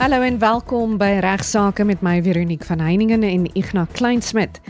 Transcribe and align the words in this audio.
Hallo 0.00 0.22
en 0.24 0.38
welkom 0.38 0.94
by 0.96 1.18
Regsake 1.20 1.84
met 1.84 2.00
my 2.00 2.22
Veronique 2.24 2.64
van 2.64 2.80
Heiningen 2.80 3.20
en 3.22 3.42
Ignas 3.52 3.90
Kleinsmid. 3.92 4.60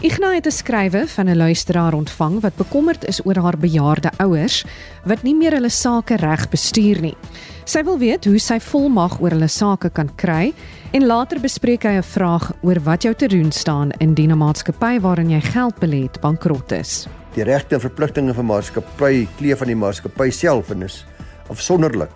Ignas 0.00 0.34
het 0.34 0.46
'n 0.46 0.50
skrywe 0.50 1.02
van 1.06 1.28
'n 1.28 1.36
luisteraar 1.36 1.92
ontvang 1.92 2.40
wat 2.40 2.56
bekommerd 2.56 3.04
is 3.04 3.20
oor 3.26 3.36
haar 3.36 3.58
bejaarde 3.58 4.10
ouers 4.16 4.64
wat 5.04 5.22
nie 5.22 5.34
meer 5.34 5.52
hulle 5.52 5.68
sake 5.68 6.16
reg 6.16 6.48
bestuur 6.48 7.00
nie. 7.00 7.16
Sy 7.64 7.82
wil 7.82 7.98
weet 7.98 8.24
hoe 8.24 8.38
sy 8.38 8.60
volmag 8.60 9.20
oor 9.20 9.30
hulle 9.30 9.48
sake 9.48 9.90
kan 9.90 10.14
kry 10.14 10.54
en 10.92 11.06
later 11.06 11.40
bespreek 11.40 11.82
hy 11.82 11.96
'n 11.98 12.02
vraag 12.02 12.52
oor 12.62 12.80
wat 12.80 13.02
jou 13.02 13.14
te 13.14 13.26
doen 13.26 13.52
staan 13.52 13.90
indien 13.98 14.30
'n 14.32 14.38
maatskappy 14.38 15.00
waarin 15.00 15.30
jy 15.30 15.40
geld 15.40 15.78
belê 15.78 16.02
het 16.02 16.20
bankrot 16.20 16.72
is. 16.72 17.06
Die 17.34 17.44
regte 17.44 17.74
en 17.74 17.80
verpligtinge 17.80 18.34
van 18.34 18.46
maatskappy 18.46 19.28
kleef 19.36 19.58
van 19.58 19.66
die 19.66 19.76
maatskappy 19.76 20.30
self 20.30 20.70
en 20.70 20.82
is 20.82 21.04
afsonderlik 21.48 22.12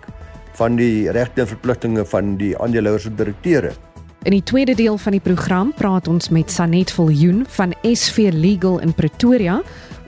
van 0.55 0.75
die 0.79 1.11
regte 1.11 1.43
en 1.43 1.47
verpligtinge 1.47 2.05
van 2.05 2.35
die 2.39 2.53
aandeelhouers 2.57 3.05
en 3.09 3.15
direkteure. 3.15 3.73
In 4.25 4.33
die 4.33 4.43
tweede 4.43 4.73
deel 4.73 4.97
van 4.97 5.13
die 5.13 5.21
program 5.21 5.73
praat 5.77 6.07
ons 6.09 6.31
met 6.33 6.49
Sanet 6.51 6.89
Viljoen 6.91 7.43
van 7.57 7.75
SV 7.85 8.31
Legal 8.33 8.79
in 8.81 8.93
Pretoria 8.97 9.59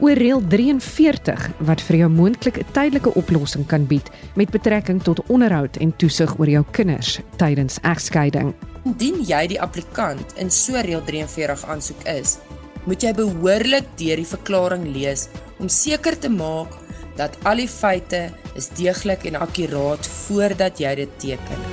oor 0.02 0.18
reël 0.18 0.42
43 0.50 1.44
wat 1.68 1.82
vir 1.86 1.98
jou 2.00 2.10
moontlik 2.10 2.58
'n 2.58 2.66
tydelike 2.74 3.14
oplossing 3.14 3.66
kan 3.66 3.86
bied 3.86 4.10
met 4.36 4.50
betrekking 4.50 5.04
tot 5.04 5.22
onderhoud 5.28 5.78
en 5.78 5.96
toesig 5.96 6.40
oor 6.40 6.50
jou 6.50 6.66
kinders 6.72 7.20
tydens 7.36 7.78
egskeiding. 7.82 8.54
Indien 8.86 9.22
jy 9.22 9.48
die 9.48 9.62
applikant 9.62 10.34
in 10.38 10.50
so 10.50 10.74
reël 10.74 11.04
43 11.06 11.66
aansoek 11.66 12.04
is, 12.04 12.38
moet 12.86 13.04
jy 13.04 13.14
behoorlik 13.14 13.86
deur 13.98 14.16
die 14.16 14.26
verklaring 14.26 14.88
lees 14.94 15.28
om 15.60 15.70
seker 15.70 16.20
te 16.20 16.30
maak 16.30 16.87
dat 17.18 17.38
al 17.44 17.62
die 17.62 17.68
feite 17.68 18.30
is 18.56 18.70
deeglik 18.78 19.26
en 19.26 19.40
akkuraat 19.42 20.08
voordat 20.08 20.80
jy 20.80 20.96
dit 20.96 21.20
teken. 21.20 21.66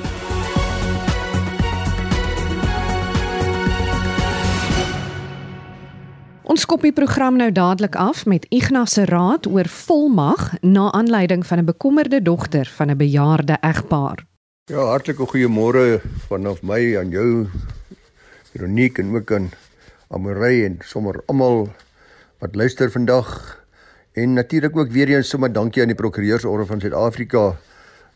Ons 6.45 6.67
kop 6.69 6.85
die 6.85 6.93
program 6.93 7.39
nou 7.41 7.49
dadelik 7.53 7.97
af 7.97 8.27
met 8.31 8.45
Ignas 8.53 8.93
se 8.95 9.07
raad 9.09 9.47
oor 9.49 9.69
volmag 9.69 10.53
na 10.61 10.91
aanleiding 10.93 11.47
van 11.47 11.59
'n 11.59 11.65
bekommerde 11.65 12.23
dogter 12.23 12.69
van 12.77 12.91
'n 12.91 12.97
bejaarde 12.97 13.57
egpaar. 13.61 14.27
Ja, 14.65 14.85
hartlike 14.85 15.27
goeiemôre 15.27 16.01
vanaf 16.29 16.63
my 16.63 16.99
aan 16.99 17.11
jou 17.11 17.49
Veronique 18.53 19.03
en 19.03 19.15
ook 19.15 19.33
aan 19.33 19.51
Amorey 20.09 20.65
en 20.65 20.79
sommer 20.81 21.23
almal 21.27 21.69
wat 22.39 22.55
luister 22.55 22.91
vandag. 22.91 23.64
En 24.15 24.33
natuurlik 24.33 24.77
ook 24.77 24.91
weer 24.91 25.09
eens 25.09 25.29
sommer 25.29 25.53
dankie 25.53 25.83
aan 25.83 25.91
die 25.91 25.99
Prokureursorde 25.99 26.67
van 26.67 26.81
Suid-Afrika 26.81 27.57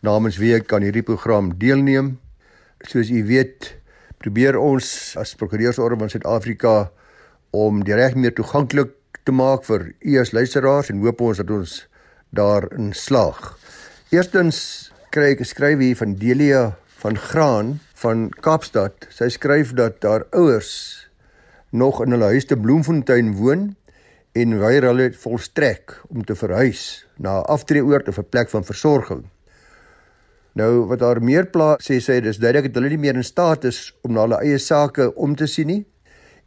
namens 0.07 0.37
wie 0.39 0.53
ek 0.55 0.71
aan 0.73 0.85
hierdie 0.87 1.03
program 1.03 1.49
deelneem. 1.59 2.13
Soos 2.87 3.11
u 3.11 3.25
weet, 3.27 3.73
probeer 4.23 4.61
ons 4.63 5.17
as 5.19 5.35
Prokureursorde 5.35 5.99
van 5.99 6.13
Suid-Afrika 6.13 6.93
om 7.51 7.83
die 7.83 7.97
reg 7.99 8.15
meer 8.15 8.31
toeganklik 8.37 8.95
te 9.27 9.35
maak 9.35 9.67
vir 9.67 9.89
u 9.99 10.15
as 10.23 10.31
luisteraars 10.31 10.93
en 10.95 11.03
hoop 11.03 11.25
ons 11.27 11.43
dat 11.43 11.51
ons 11.51 11.75
daarin 12.31 12.93
slaag. 12.95 13.59
Eerstens 14.15 14.93
kry 15.11 15.33
ek 15.35 15.43
'n 15.43 15.51
skryf 15.51 15.83
hier 15.83 15.99
van 15.99 16.15
Delia 16.15 16.77
van 17.03 17.19
Graan 17.19 17.81
van 17.95 18.31
Kaapstad. 18.31 19.11
Sy 19.11 19.29
skryf 19.35 19.75
dat 19.75 19.99
haar 20.07 20.31
ouers 20.31 21.11
nog 21.71 21.99
in 22.07 22.15
hulle 22.15 22.31
huis 22.39 22.47
te 22.47 22.57
Bloemfontein 22.57 23.35
woon 23.35 23.75
en 24.39 24.59
weier 24.61 24.87
hulle 24.89 25.11
volstrek 25.13 25.97
om 26.09 26.25
te 26.25 26.35
verhuis 26.39 27.05
na 27.17 27.41
'n 27.41 27.51
aftreeoord 27.55 28.09
of 28.09 28.19
'n 28.19 28.31
plek 28.31 28.49
van 28.51 28.65
versorging. 28.65 29.25
Nou 30.53 30.87
wat 30.91 30.99
daar 30.99 31.21
meer 31.23 31.47
pla 31.47 31.77
sê 31.83 32.01
sy 32.01 32.21
dis 32.21 32.39
duidelik 32.39 32.73
dat 32.73 32.83
hulle 32.83 32.89
nie 32.89 33.05
meer 33.05 33.15
in 33.15 33.25
staat 33.25 33.65
is 33.65 33.95
om 34.03 34.13
na 34.13 34.21
hulle 34.21 34.41
eie 34.43 34.59
sake 34.59 35.15
om 35.15 35.37
te 35.37 35.47
sien 35.47 35.67
nie 35.67 35.85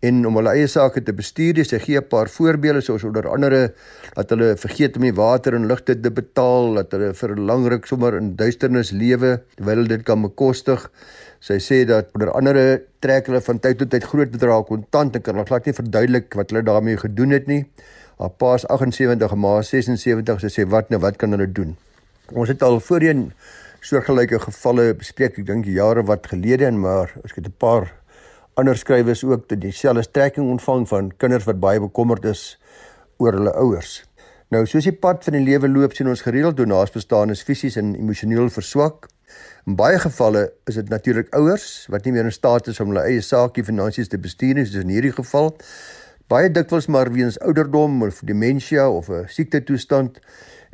en 0.02 0.26
om 0.26 0.40
hulle 0.40 0.56
eie 0.58 0.68
sake 0.68 1.04
te 1.06 1.14
bestuur. 1.14 1.62
Sy 1.66 1.80
gee 1.80 1.98
'n 1.98 2.10
paar 2.10 2.30
voorbeelde 2.30 2.82
soos 2.82 3.04
onder 3.04 3.28
andere 3.30 3.74
dat 4.16 4.30
hulle 4.30 4.56
vergeet 4.58 4.96
om 4.96 5.04
die 5.04 5.14
water 5.14 5.54
en 5.56 5.68
ligte 5.68 5.96
te 6.00 6.12
betaal, 6.12 6.74
dat 6.74 6.92
hulle 6.92 7.14
vir 7.14 7.36
'n 7.36 7.46
lang 7.46 7.68
ruk 7.68 7.86
sommer 7.86 8.18
in 8.18 8.36
duisternis 8.36 8.92
lewe 8.92 9.42
terwyl 9.56 9.76
hulle 9.76 9.88
dit 9.88 10.04
kan 10.04 10.22
bekostig. 10.22 10.90
Sy 11.42 11.58
sê 11.58 11.80
dat 11.90 12.12
onder 12.14 12.30
andere 12.38 12.84
trek 13.02 13.26
hulle 13.26 13.42
van 13.42 13.60
tyd 13.60 13.80
tot 13.80 13.90
tyd 13.90 14.04
groot 14.06 14.30
bedrae 14.30 14.62
kontant 14.68 15.16
en 15.18 15.24
kan 15.26 15.36
hulle 15.36 15.50
glad 15.50 15.66
nie 15.66 15.74
verduidelik 15.74 16.36
wat 16.38 16.52
hulle 16.54 16.62
daarmee 16.68 17.00
gedoen 17.02 17.34
het 17.34 17.48
nie. 17.50 17.64
Haar 18.22 18.30
pa 18.38 18.54
is 18.60 18.68
78 18.70 19.34
en 19.34 19.42
ma 19.42 19.56
76. 19.66 20.44
Sy 20.44 20.52
sê 20.54 20.68
wat 20.70 20.94
nou, 20.94 21.00
wat 21.02 21.18
kan 21.18 21.34
hulle 21.34 21.50
doen? 21.50 21.74
Ons 22.38 22.54
het 22.54 22.62
al 22.62 22.78
voorheen 22.80 23.32
soortgelyke 23.82 24.38
gevalle 24.44 24.92
bespreek, 25.00 25.40
ek 25.42 25.48
dink 25.48 25.66
jare 25.66 26.06
wat 26.06 26.30
gelede 26.30 26.68
en 26.70 26.78
maar 26.84 27.10
ek 27.26 27.34
het 27.40 27.48
'n 27.50 27.58
paar 27.58 27.90
ander 28.54 28.78
skrywers 28.78 29.24
ook 29.24 29.50
dat 29.50 29.62
dieselfde 29.62 30.04
strekking 30.04 30.46
ontvang 30.50 30.88
van 30.88 31.12
kinders 31.18 31.48
wat 31.50 31.60
baie 31.60 31.80
bekommerd 31.80 32.26
is 32.26 32.60
oor 33.18 33.34
hulle 33.34 33.54
ouers. 33.54 34.04
Nou 34.52 34.66
soos 34.68 34.84
die 34.84 34.92
pad 34.92 35.22
van 35.24 35.38
die 35.38 35.46
lewe 35.48 35.70
loop 35.72 35.94
sien 35.96 36.10
ons 36.12 36.26
gereeld 36.26 36.58
hoe 36.60 36.66
naasbestaanes 36.68 37.40
fisies 37.48 37.78
en 37.80 37.94
emosioneel 37.96 38.50
verswak. 38.52 39.06
In 39.64 39.78
baie 39.80 39.96
gevalle 40.04 40.42
is 40.68 40.76
dit 40.76 40.92
natuurlik 40.92 41.32
ouers 41.40 41.68
wat 41.94 42.04
nie 42.04 42.12
meer 42.18 42.28
in 42.28 42.36
staat 42.36 42.68
is 42.68 42.82
om 42.84 42.92
hulle 42.92 43.06
eie 43.08 43.22
saakie 43.24 43.64
finansies 43.64 44.12
te 44.12 44.20
bestuur 44.20 44.60
nie, 44.60 44.68
soos 44.68 44.84
in 44.84 44.92
hierdie 44.92 45.14
geval. 45.16 45.54
Baie 46.28 46.52
dikwels 46.52 46.90
maar 46.92 47.14
weens 47.16 47.40
ouderdom 47.40 48.04
of 48.04 48.20
demensie 48.28 48.84
of 48.84 49.08
'n 49.08 49.24
siektetoestand. 49.32 50.20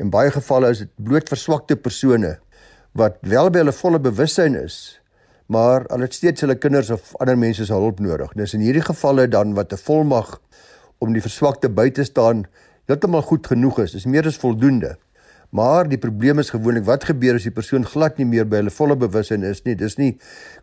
In 0.02 0.10
baie 0.10 0.34
gevalle 0.34 0.74
is 0.74 0.80
dit 0.80 0.94
bloot 0.98 1.30
verswakte 1.30 1.76
persone 1.76 2.40
wat 2.98 3.22
wel 3.22 3.52
by 3.52 3.60
hulle 3.60 3.78
volle 3.78 4.00
bewussyn 4.00 4.56
is, 4.56 5.00
maar 5.46 5.86
hulle 5.94 6.10
het 6.10 6.14
steeds 6.14 6.42
hulle 6.42 6.58
kinders 6.58 6.90
of 6.90 7.14
ander 7.22 7.38
mense 7.38 7.66
se 7.66 7.74
hulp 7.74 8.00
nodig. 8.00 8.34
Dis 8.34 8.54
in 8.54 8.66
hierdie 8.66 8.88
gevalle 8.90 9.28
dan 9.28 9.54
wat 9.54 9.72
'n 9.72 9.78
volmag 9.78 10.42
om 10.98 11.14
die 11.14 11.22
verswakte 11.22 11.70
by 11.70 11.90
te 11.90 12.04
staan 12.04 12.48
heeltemal 12.88 13.22
goed 13.22 13.48
genoeg 13.48 13.84
is. 13.84 13.94
Dis 13.98 14.08
meer 14.08 14.28
as 14.28 14.40
voldoende. 14.40 14.96
Maar 15.56 15.88
die 15.88 16.00
probleem 16.00 16.40
is 16.40 16.50
gewoonlik 16.52 16.84
wat 16.88 17.06
gebeur 17.08 17.38
as 17.40 17.46
die 17.48 17.54
persoon 17.56 17.86
glad 17.88 18.18
nie 18.20 18.28
meer 18.28 18.48
by 18.50 18.60
hulle 18.60 18.74
volle 18.74 18.98
bewussyn 19.00 19.46
is 19.48 19.64
nie. 19.64 19.78
Dis 19.80 19.96
nie 20.00 20.18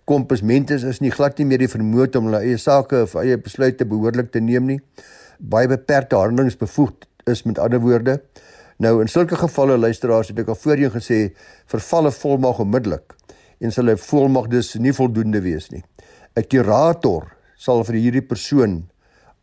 kompensmentes 0.08 0.84
is 0.84 1.00
nie 1.00 1.12
glad 1.12 1.40
nie 1.40 1.46
meer 1.48 1.62
die 1.64 1.70
vermoë 1.72 2.10
om 2.20 2.28
hulle 2.28 2.42
eie 2.44 2.60
sake 2.60 3.04
of 3.06 3.14
eie 3.20 3.38
besluite 3.40 3.88
behoorlik 3.88 4.32
te 4.32 4.42
neem 4.44 4.68
nie. 4.68 4.80
Baie 5.40 5.68
beperkte 5.68 6.20
handelingsbevoegd 6.20 7.08
is 7.32 7.44
met 7.48 7.58
ander 7.58 7.80
woorde. 7.80 8.18
Nou 8.76 8.98
in 9.00 9.08
sulke 9.08 9.38
gevalle 9.40 9.78
luisteraars 9.80 10.32
het 10.32 10.42
ek 10.42 10.52
al 10.52 10.58
voorheen 10.60 10.92
gesê 10.92 11.20
vervalle 11.70 12.12
volmag 12.12 12.60
onmiddellik 12.60 13.14
en 13.60 13.72
sal 13.72 13.88
'n 13.88 13.96
volmag 13.96 14.48
dus 14.48 14.74
nie 14.74 14.92
voldoende 14.92 15.40
wees 15.40 15.70
nie. 15.70 15.84
'n 16.36 16.44
Kurator 16.44 17.32
sal 17.56 17.84
vir 17.84 17.94
hierdie 17.94 18.26
persoon 18.26 18.84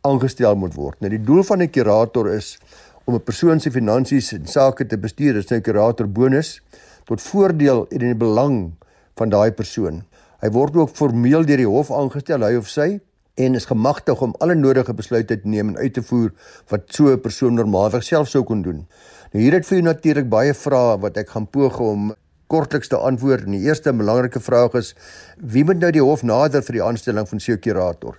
aangestel 0.02 0.56
moet 0.58 0.74
word. 0.74 1.00
Nou 1.00 1.10
die 1.10 1.22
doel 1.22 1.42
van 1.46 1.62
'n 1.62 1.70
kurator 1.70 2.28
is 2.34 2.58
om 3.04 3.14
'n 3.14 3.24
persoon 3.24 3.60
se 3.60 3.70
finansies 3.70 4.32
en 4.32 4.46
sake 4.46 4.86
te 4.86 4.98
bestuur. 4.98 5.34
Dit 5.34 5.44
is 5.44 5.50
'n 5.50 5.54
nou 5.54 5.60
kurator 5.60 6.06
bonus 6.06 6.60
tot 7.04 7.22
voordeel 7.22 7.86
en 7.90 8.00
in 8.00 8.06
die 8.06 8.26
belang 8.26 8.72
van 9.16 9.28
daai 9.28 9.52
persoon. 9.52 10.04
Hy 10.40 10.50
word 10.50 10.76
ook 10.76 10.90
formeel 10.90 11.44
deur 11.44 11.56
die 11.56 11.66
hof 11.66 11.90
aangestel, 11.90 12.42
hy 12.42 12.56
of 12.56 12.68
sy, 12.68 13.00
en 13.34 13.54
is 13.54 13.64
gemagtig 13.64 14.20
om 14.22 14.34
alle 14.38 14.54
nodige 14.54 14.94
besluite 14.94 15.40
te 15.40 15.48
neem 15.48 15.68
en 15.68 15.76
uit 15.76 15.94
te 15.94 16.02
voer 16.02 16.32
wat 16.68 16.82
so 16.86 17.12
'n 17.12 17.20
persoon 17.20 17.54
normaalweg 17.54 18.02
self 18.02 18.28
sou 18.28 18.42
kon 18.44 18.62
doen. 18.62 18.86
Nou 19.32 19.44
hier 19.44 19.52
het 19.52 19.66
vir 19.66 19.78
u 19.78 19.80
natuurlik 19.80 20.28
baie 20.28 20.54
vrae 20.54 20.98
wat 21.00 21.16
ek 21.16 21.28
gaan 21.28 21.46
poog 21.46 21.78
om 21.78 22.14
kortliks 22.52 22.88
te 22.88 22.96
antwoord. 22.96 23.46
En 23.46 23.56
die 23.56 23.64
eerste 23.64 23.92
belangrike 23.92 24.40
vraag 24.40 24.74
is 24.74 24.94
wie 25.36 25.64
moet 25.64 25.78
nou 25.78 25.90
die 25.90 26.04
hof 26.04 26.22
nader 26.22 26.62
vir 26.62 26.72
die 26.72 26.84
aanstelling 26.84 27.28
van 27.28 27.40
so 27.40 27.52
'n 27.52 27.58
kurator? 27.58 28.18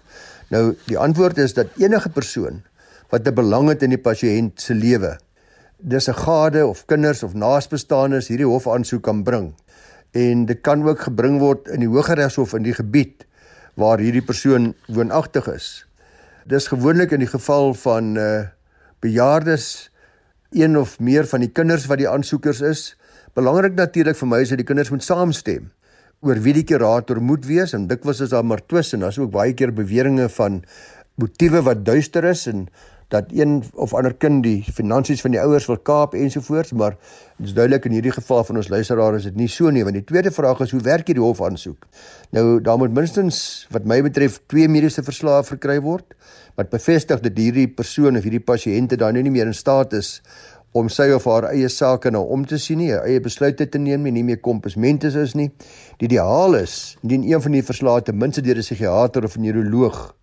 Nou 0.54 0.76
die 0.86 0.98
antwoord 1.02 1.40
is 1.42 1.56
dat 1.58 1.74
enige 1.82 2.10
persoon 2.14 2.62
wat 3.10 3.28
'n 3.28 3.34
belang 3.34 3.70
het 3.70 3.82
in 3.82 3.90
die 3.90 4.02
pasiënt 4.02 4.62
se 4.62 4.74
lewe, 4.74 5.18
dis 5.78 6.10
'n 6.10 6.14
gade 6.14 6.66
of 6.66 6.86
kinders 6.86 7.24
of 7.24 7.34
naasbestaanes 7.34 8.28
hierdie 8.28 8.46
hof 8.46 8.68
aansoek 8.68 9.04
kan 9.04 9.24
bring. 9.24 9.54
En 10.12 10.46
dit 10.46 10.62
kan 10.62 10.84
ook 10.84 11.00
gebring 11.00 11.40
word 11.40 11.68
in 11.68 11.80
die 11.80 11.90
Hooggeregshof 11.90 12.54
in 12.54 12.64
die 12.64 12.74
gebied 12.74 13.26
waar 13.74 13.98
hierdie 13.98 14.26
persoon 14.26 14.76
woonagtig 14.88 15.48
is. 15.48 15.88
Dis 16.46 16.68
gewoonlik 16.68 17.12
in 17.12 17.20
die 17.20 17.34
geval 17.34 17.74
van 17.74 18.18
uh 18.18 18.46
bejaardes 19.00 19.92
een 20.52 20.78
of 20.78 21.00
meer 21.00 21.28
van 21.28 21.40
die 21.40 21.52
kinders 21.52 21.86
wat 21.86 21.98
die 21.98 22.10
aansoekers 22.10 22.62
is 22.62 22.96
Belangrik 23.34 23.74
natuurlik 23.74 24.16
vir 24.16 24.28
my 24.28 24.40
is 24.42 24.50
dat 24.50 24.58
die 24.58 24.66
kinders 24.66 24.90
moet 24.90 25.04
saamstem 25.04 25.72
oor 26.24 26.40
wie 26.40 26.56
die 26.56 26.64
kurator 26.68 27.20
moet 27.22 27.46
wees 27.50 27.76
en 27.76 27.90
dikwels 27.90 28.24
is 28.24 28.32
daar 28.32 28.46
maar 28.48 28.64
twis 28.64 28.94
en 28.96 29.04
daar's 29.04 29.20
ook 29.20 29.34
baie 29.36 29.54
keer 29.54 29.74
beweringe 29.76 30.30
van 30.38 30.62
motiewe 31.20 31.62
wat 31.68 31.84
duister 31.86 32.26
is 32.32 32.48
en 32.48 32.68
dat 33.14 33.30
een 33.36 33.64
of 33.74 33.94
ander 33.94 34.14
kind 34.18 34.42
die 34.44 34.64
finansies 34.74 35.22
van 35.22 35.36
die 35.36 35.42
ouers 35.42 35.68
wil 35.70 35.78
kaap 35.90 36.16
ensovoorts 36.18 36.72
maar 36.80 36.96
dit 37.38 37.50
is 37.50 37.56
duidelik 37.58 37.86
in 37.86 37.98
hierdie 37.98 38.14
geval 38.16 38.42
van 38.48 38.58
ons 38.62 38.70
luisteraars 38.74 39.20
is 39.22 39.28
dit 39.30 39.38
nie 39.42 39.50
so 39.52 39.70
nie 39.70 39.84
want 39.86 40.00
die 40.00 40.06
tweede 40.10 40.32
vraag 40.34 40.64
is 40.66 40.74
hoe 40.74 40.82
werk 40.86 41.12
hierdie 41.12 41.24
hof 41.24 41.44
aansoek? 41.46 41.86
Nou 42.34 42.62
daar 42.66 42.80
moet 42.82 42.96
minstens 42.96 43.42
wat 43.76 43.86
my 43.90 44.00
betref 44.06 44.40
twee 44.48 44.72
mediese 44.72 45.04
verslae 45.06 45.44
verkry 45.46 45.78
word 45.84 46.16
wat 46.58 46.72
bevestig 46.74 47.22
dat 47.22 47.38
hierdie 47.38 47.68
persoon 47.68 48.18
of 48.18 48.26
hierdie 48.26 48.42
pasiënte 48.42 48.98
dan 48.98 49.18
nou 49.18 49.26
nie 49.28 49.36
meer 49.36 49.52
in 49.52 49.58
staat 49.58 49.94
is 49.98 50.16
om 50.74 50.90
sy 50.90 51.12
of 51.14 51.26
haar 51.30 51.52
eie 51.52 51.70
sake 51.70 52.10
nou 52.12 52.24
om 52.34 52.46
te 52.50 52.58
sien 52.58 52.80
nie, 52.82 52.92
eie 52.94 53.22
besluite 53.22 53.68
te 53.70 53.78
neem 53.78 54.04
nie, 54.08 54.12
nie 54.16 54.24
meer 54.26 54.40
kompensmentes 54.42 55.14
is 55.16 55.36
nie. 55.38 55.52
Die 56.02 56.10
ideaal 56.10 56.58
is 56.58 56.96
indien 57.04 57.28
een 57.30 57.42
van 57.46 57.54
die 57.54 57.66
verslae 57.66 58.02
ten 58.02 58.18
minste 58.18 58.42
deur 58.42 58.58
'n 58.58 58.66
psigiater 58.66 59.24
of 59.24 59.38
'n 59.38 59.42
neuroloog 59.42 60.16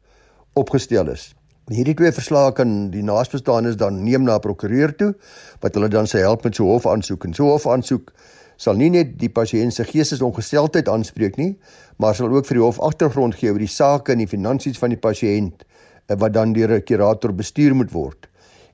opgestel 0.55 1.09
is. 1.11 1.35
Hierdie 1.71 1.95
twee 1.95 2.11
verslae 2.11 2.53
kan 2.53 2.91
die 2.91 3.03
naasbestaanes 3.03 3.77
dan 3.77 4.03
neem 4.03 4.25
na 4.25 4.35
'n 4.35 4.41
prokureur 4.41 4.97
toe 4.97 5.15
wat 5.61 5.75
hulle 5.75 5.89
dan 5.89 6.07
sy 6.07 6.19
help 6.19 6.45
met 6.45 6.55
so 6.55 6.65
hofaansoek 6.65 7.25
en 7.25 7.35
so 7.35 7.45
hofaansoek 7.45 8.13
sal 8.57 8.75
nie 8.75 8.91
net 8.91 9.19
die 9.21 9.31
pasiënt 9.31 9.73
se 9.73 9.85
geestesongesteldheid 9.85 10.89
aanspreek 10.89 11.37
nie, 11.37 11.59
maar 11.97 12.15
sal 12.15 12.29
ook 12.29 12.47
vir 12.47 12.59
die 12.59 12.65
hof 12.65 12.81
agtergrond 12.81 13.35
gee 13.35 13.53
oor 13.53 13.59
die 13.59 13.71
sake 13.71 14.13
en 14.13 14.19
die 14.19 14.27
finansies 14.27 14.79
van 14.79 14.91
die 14.91 14.99
pasiënt 14.99 15.65
eh, 16.09 16.17
wat 16.17 16.33
dan 16.33 16.53
deur 16.53 16.75
'n 16.75 16.83
kurator 16.83 17.33
bestuur 17.33 17.75
moet 17.75 17.93
word. 17.93 18.30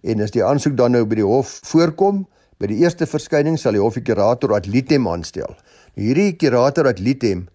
En 0.06 0.22
as 0.22 0.30
die 0.30 0.44
aansoek 0.44 0.76
dan 0.78 0.94
nou 0.94 1.02
by 1.08 1.18
die 1.18 1.26
hof 1.26 1.56
voorkom, 1.66 2.22
by 2.62 2.68
die 2.70 2.78
eerste 2.84 3.08
verskyning 3.10 3.58
sal 3.58 3.74
die 3.74 3.82
hof 3.82 3.96
die 3.98 4.04
kurator 4.06 4.54
ad 4.54 4.68
litem 4.70 5.08
aanstel. 5.10 5.56
Hierdie 5.98 6.36
kurator 6.38 6.86
ad 6.86 7.02
litem 7.02 7.48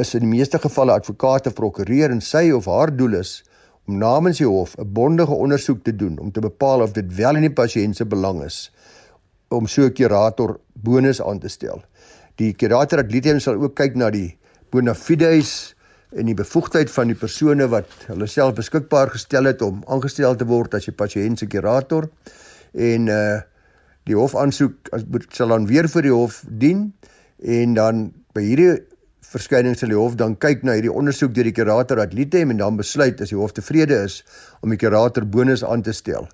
is 0.00 0.14
in 0.16 0.24
die 0.24 0.32
meeste 0.32 0.58
gevalle 0.62 0.96
advokaat 0.96 1.50
of 1.50 1.58
prokureur 1.58 2.10
en 2.14 2.22
sy 2.24 2.48
of 2.56 2.70
haar 2.70 2.92
doel 2.96 3.18
is 3.20 3.40
om 3.88 3.98
namens 4.00 4.40
die 4.40 4.48
hof 4.48 4.76
'n 4.78 4.88
bondige 4.96 5.34
ondersoek 5.34 5.84
te 5.84 5.92
doen 5.92 6.18
om 6.18 6.32
te 6.32 6.40
bepaal 6.40 6.82
of 6.82 6.92
dit 6.96 7.14
wel 7.16 7.36
in 7.36 7.46
die 7.48 7.56
pasiënt 7.60 7.96
se 7.96 8.04
belang 8.04 8.42
is 8.44 8.70
om 9.50 9.66
so 9.66 9.84
'n 9.84 9.92
kurator 9.92 10.58
bonus 10.74 11.20
aan 11.20 11.38
te 11.38 11.48
stel. 11.48 11.82
Die 12.36 12.52
kurator 12.52 12.98
adlitium 12.98 13.40
sal 13.40 13.60
ook 13.60 13.74
kyk 13.74 13.96
na 13.96 14.10
die 14.10 14.38
bona 14.70 14.94
fides 14.94 15.74
en 16.10 16.26
die 16.26 16.34
bevoegdheid 16.34 16.90
van 16.90 17.10
die 17.12 17.18
persone 17.18 17.68
wat 17.70 17.90
hulle 18.08 18.26
self 18.30 18.56
beskikbaar 18.58 19.12
gestel 19.14 19.46
het 19.50 19.62
om 19.62 19.84
aangestel 19.86 20.36
te 20.36 20.46
word 20.48 20.74
as 20.74 20.88
'n 20.88 20.94
pasiënt 20.94 21.38
se 21.38 21.46
kurator 21.46 22.08
en 22.74 23.08
uh 23.08 23.40
die 24.08 24.16
hof 24.16 24.34
aansoek 24.34 24.88
sal 25.30 25.48
dan 25.48 25.66
weer 25.66 25.86
vir 25.88 26.02
die 26.02 26.12
hof 26.12 26.42
dien 26.48 26.92
en 27.44 27.74
dan 27.74 28.12
by 28.34 28.42
hierdie 28.42 28.80
verskyning 29.20 29.76
sal 29.76 29.88
die 29.88 29.98
hof 29.98 30.16
dan 30.16 30.36
kyk 30.36 30.64
na 30.64 30.72
hierdie 30.72 30.92
ondersoek 30.92 31.34
deur 31.34 31.44
die 31.44 31.54
kurator 31.54 32.00
adlitium 32.00 32.50
en 32.50 32.56
dan 32.56 32.76
besluit 32.76 33.20
as 33.20 33.28
die 33.28 33.38
hof 33.38 33.52
tevrede 33.52 34.02
is 34.04 34.24
om 34.62 34.70
die 34.70 34.80
kurator 34.80 35.24
bonus 35.24 35.62
aan 35.64 35.82
te 35.82 35.92
stel 35.92 36.28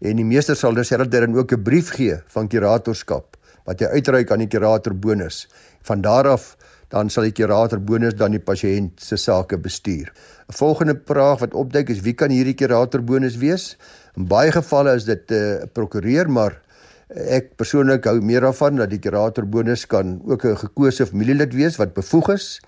en 0.00 0.16
die 0.16 0.28
meester 0.28 0.54
sal 0.54 0.74
terselfdertyd 0.74 1.26
dan 1.26 1.38
ook 1.38 1.52
'n 1.52 1.62
brief 1.62 1.90
gee 1.90 2.20
van 2.28 2.48
kuratorskap 2.48 3.36
wat 3.66 3.82
hy 3.82 3.98
uitreik 3.98 4.30
aan 4.30 4.44
die 4.44 4.50
kurator 4.50 4.94
bonus. 4.94 5.46
Van 5.86 6.00
daar 6.00 6.28
af 6.30 6.55
dan 6.88 7.10
sal 7.10 7.26
die 7.26 7.34
kurator 7.34 7.80
bonus 7.82 8.14
dan 8.14 8.36
die 8.36 8.42
pasiënt 8.42 9.00
se 9.02 9.16
sake 9.16 9.58
bestuur. 9.58 10.12
'n 10.48 10.52
Volgende 10.52 11.00
vraag 11.06 11.40
wat 11.40 11.54
opduik 11.54 11.88
is 11.90 12.00
wie 12.00 12.14
kan 12.14 12.30
hierdie 12.30 12.54
kurator 12.54 13.02
bonus 13.02 13.36
wees? 13.36 13.76
In 14.16 14.28
baie 14.28 14.52
gevalle 14.52 14.94
is 14.94 15.04
dit 15.04 15.30
eh, 15.30 15.36
'n 15.36 15.62
uh, 15.62 15.66
prokureur, 15.72 16.30
maar 16.30 16.62
ek 17.08 17.56
persoonlik 17.56 18.04
hou 18.04 18.20
meer 18.20 18.40
daarvan 18.40 18.76
dat 18.76 18.90
die 18.90 18.98
kurator 18.98 19.46
bonus 19.46 19.86
kan 19.86 20.20
ook 20.26 20.44
'n 20.44 20.56
gekose 20.56 21.06
familielid 21.06 21.54
wees 21.54 21.76
wat 21.76 21.94
bevoeg 21.94 22.28
is 22.34 22.60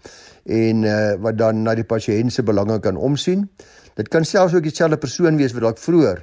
en 0.47 0.82
uh, 0.82 1.14
wat 1.19 1.38
dan 1.38 1.62
na 1.62 1.75
die 1.75 1.85
pasiënt 1.85 2.32
se 2.32 2.43
belange 2.43 2.81
kan 2.81 2.97
omsien. 2.97 3.49
Dit 3.94 4.09
kan 4.09 4.25
selfs 4.25 4.55
ook 4.55 4.62
dieselfde 4.62 4.97
persoon 4.97 5.37
wees 5.37 5.53
wat 5.53 5.62
dalk 5.62 5.79
vroeër 5.79 6.19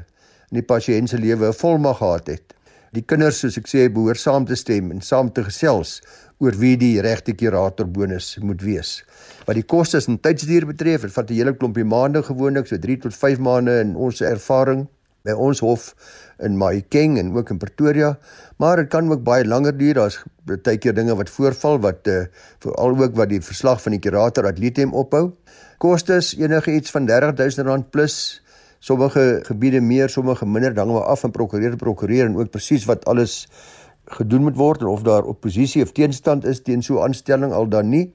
in 0.52 0.60
die 0.60 0.64
pasiënt 0.64 1.10
se 1.10 1.18
lewe 1.18 1.48
'n 1.48 1.54
volmag 1.54 1.98
gehad 1.98 2.28
het. 2.28 2.56
Die 2.96 3.04
kinders, 3.04 3.40
soos 3.40 3.58
ek 3.58 3.68
sê, 3.68 3.90
behoort 3.92 4.20
saam 4.20 4.46
te 4.46 4.56
stem 4.56 4.92
en 4.92 5.02
saam 5.02 5.32
te 5.36 5.44
gesels 5.44 6.02
oor 6.44 6.58
wie 6.60 6.76
die 6.78 7.00
regte 7.02 7.34
kurator 7.34 7.88
bonus 7.88 8.38
moet 8.44 8.62
wees. 8.62 9.04
Wat 9.48 9.56
die 9.56 9.64
kostes 9.64 10.10
en 10.12 10.20
tydsduur 10.20 10.68
betref, 10.74 11.02
dit 11.02 11.14
vat 11.14 11.30
'n 11.30 11.34
hele 11.34 11.54
klompie 11.54 11.86
maande 11.86 12.24
gewoonlik, 12.24 12.68
so 12.68 12.78
3 12.78 12.98
tot 12.98 13.14
5 13.14 13.40
maande 13.40 13.80
in 13.80 13.96
ons 13.96 14.22
ervaring 14.22 14.88
by 15.26 15.32
ons 15.32 15.60
hof 15.60 15.94
in 16.44 16.58
Mahikeng 16.58 17.18
en 17.18 17.34
ook 17.36 17.50
in 17.50 17.58
Pretoria, 17.58 18.18
maar 18.58 18.78
dit 18.78 18.90
kan 18.90 19.12
ook 19.12 19.24
baie 19.24 19.46
langer 19.46 19.78
duur. 19.78 19.94
Daar's 19.94 20.24
baie 20.46 20.78
keer 20.78 20.94
dinge 20.94 21.16
wat 21.16 21.30
voorval 21.30 21.80
wat 21.80 22.08
uh, 22.08 22.26
veral 22.60 22.98
ook 23.02 23.16
wat 23.16 23.30
die 23.30 23.42
verslag 23.42 23.82
van 23.82 23.92
die 23.92 24.00
kurator 24.04 24.46
atletem 24.46 24.94
ophou. 24.94 25.32
Kostes 25.78 26.36
enige 26.38 26.72
iets 26.72 26.92
van 26.92 27.10
R30000 27.10 27.90
plus 27.92 28.42
sommige 28.86 29.42
gebiede 29.48 29.82
meer, 29.82 30.10
sommige 30.10 30.46
minder, 30.46 30.74
dan 30.74 30.92
maar 30.92 31.10
af 31.10 31.20
van 31.26 31.32
prokureur 31.32 31.72
te 31.72 31.82
prokureur 31.82 32.26
en 32.26 32.38
ook 32.38 32.52
presies 32.54 32.86
wat 32.86 33.06
alles 33.10 33.48
gedoen 34.06 34.44
moet 34.44 34.58
word 34.58 34.82
en 34.82 34.88
of 34.88 35.02
daar 35.02 35.24
oppositie 35.24 35.84
of 35.84 35.92
teenstand 35.92 36.46
is 36.46 36.62
teen 36.62 36.84
so 36.84 37.00
'n 37.00 37.04
aanstelling 37.04 37.54
al 37.54 37.68
dan 37.68 37.90
nie. 37.90 38.14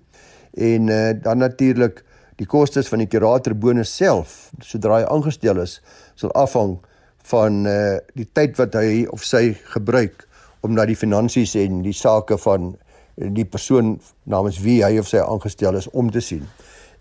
En 0.55 0.87
uh, 0.87 1.11
dan 1.23 1.39
natuurlik 1.39 2.05
die 2.37 2.47
kostes 2.47 2.89
van 2.89 2.99
die 2.99 3.07
kurator 3.07 3.55
bonus 3.55 3.97
self, 3.97 4.51
sodra 4.59 4.97
hy 4.97 5.05
aangestel 5.05 5.61
is, 5.61 5.83
sal 6.15 6.33
afhang 6.33 6.79
van 7.23 7.67
uh, 7.67 7.99
die 8.15 8.29
tyd 8.33 8.57
wat 8.57 8.75
hy 8.75 9.07
of 9.11 9.25
sy 9.25 9.55
gebruik 9.75 10.29
om 10.61 10.73
na 10.73 10.85
die 10.85 10.97
finansies 10.97 11.55
en 11.55 11.83
die 11.83 11.97
sake 11.97 12.39
van 12.39 12.77
die 13.17 13.45
persoon 13.45 14.01
namens 14.25 14.61
wie 14.65 14.81
hy 14.85 14.99
of 14.99 15.09
sy 15.09 15.21
aangestel 15.21 15.77
is 15.77 15.89
om 15.93 16.11
te 16.11 16.21
sien. 16.21 16.47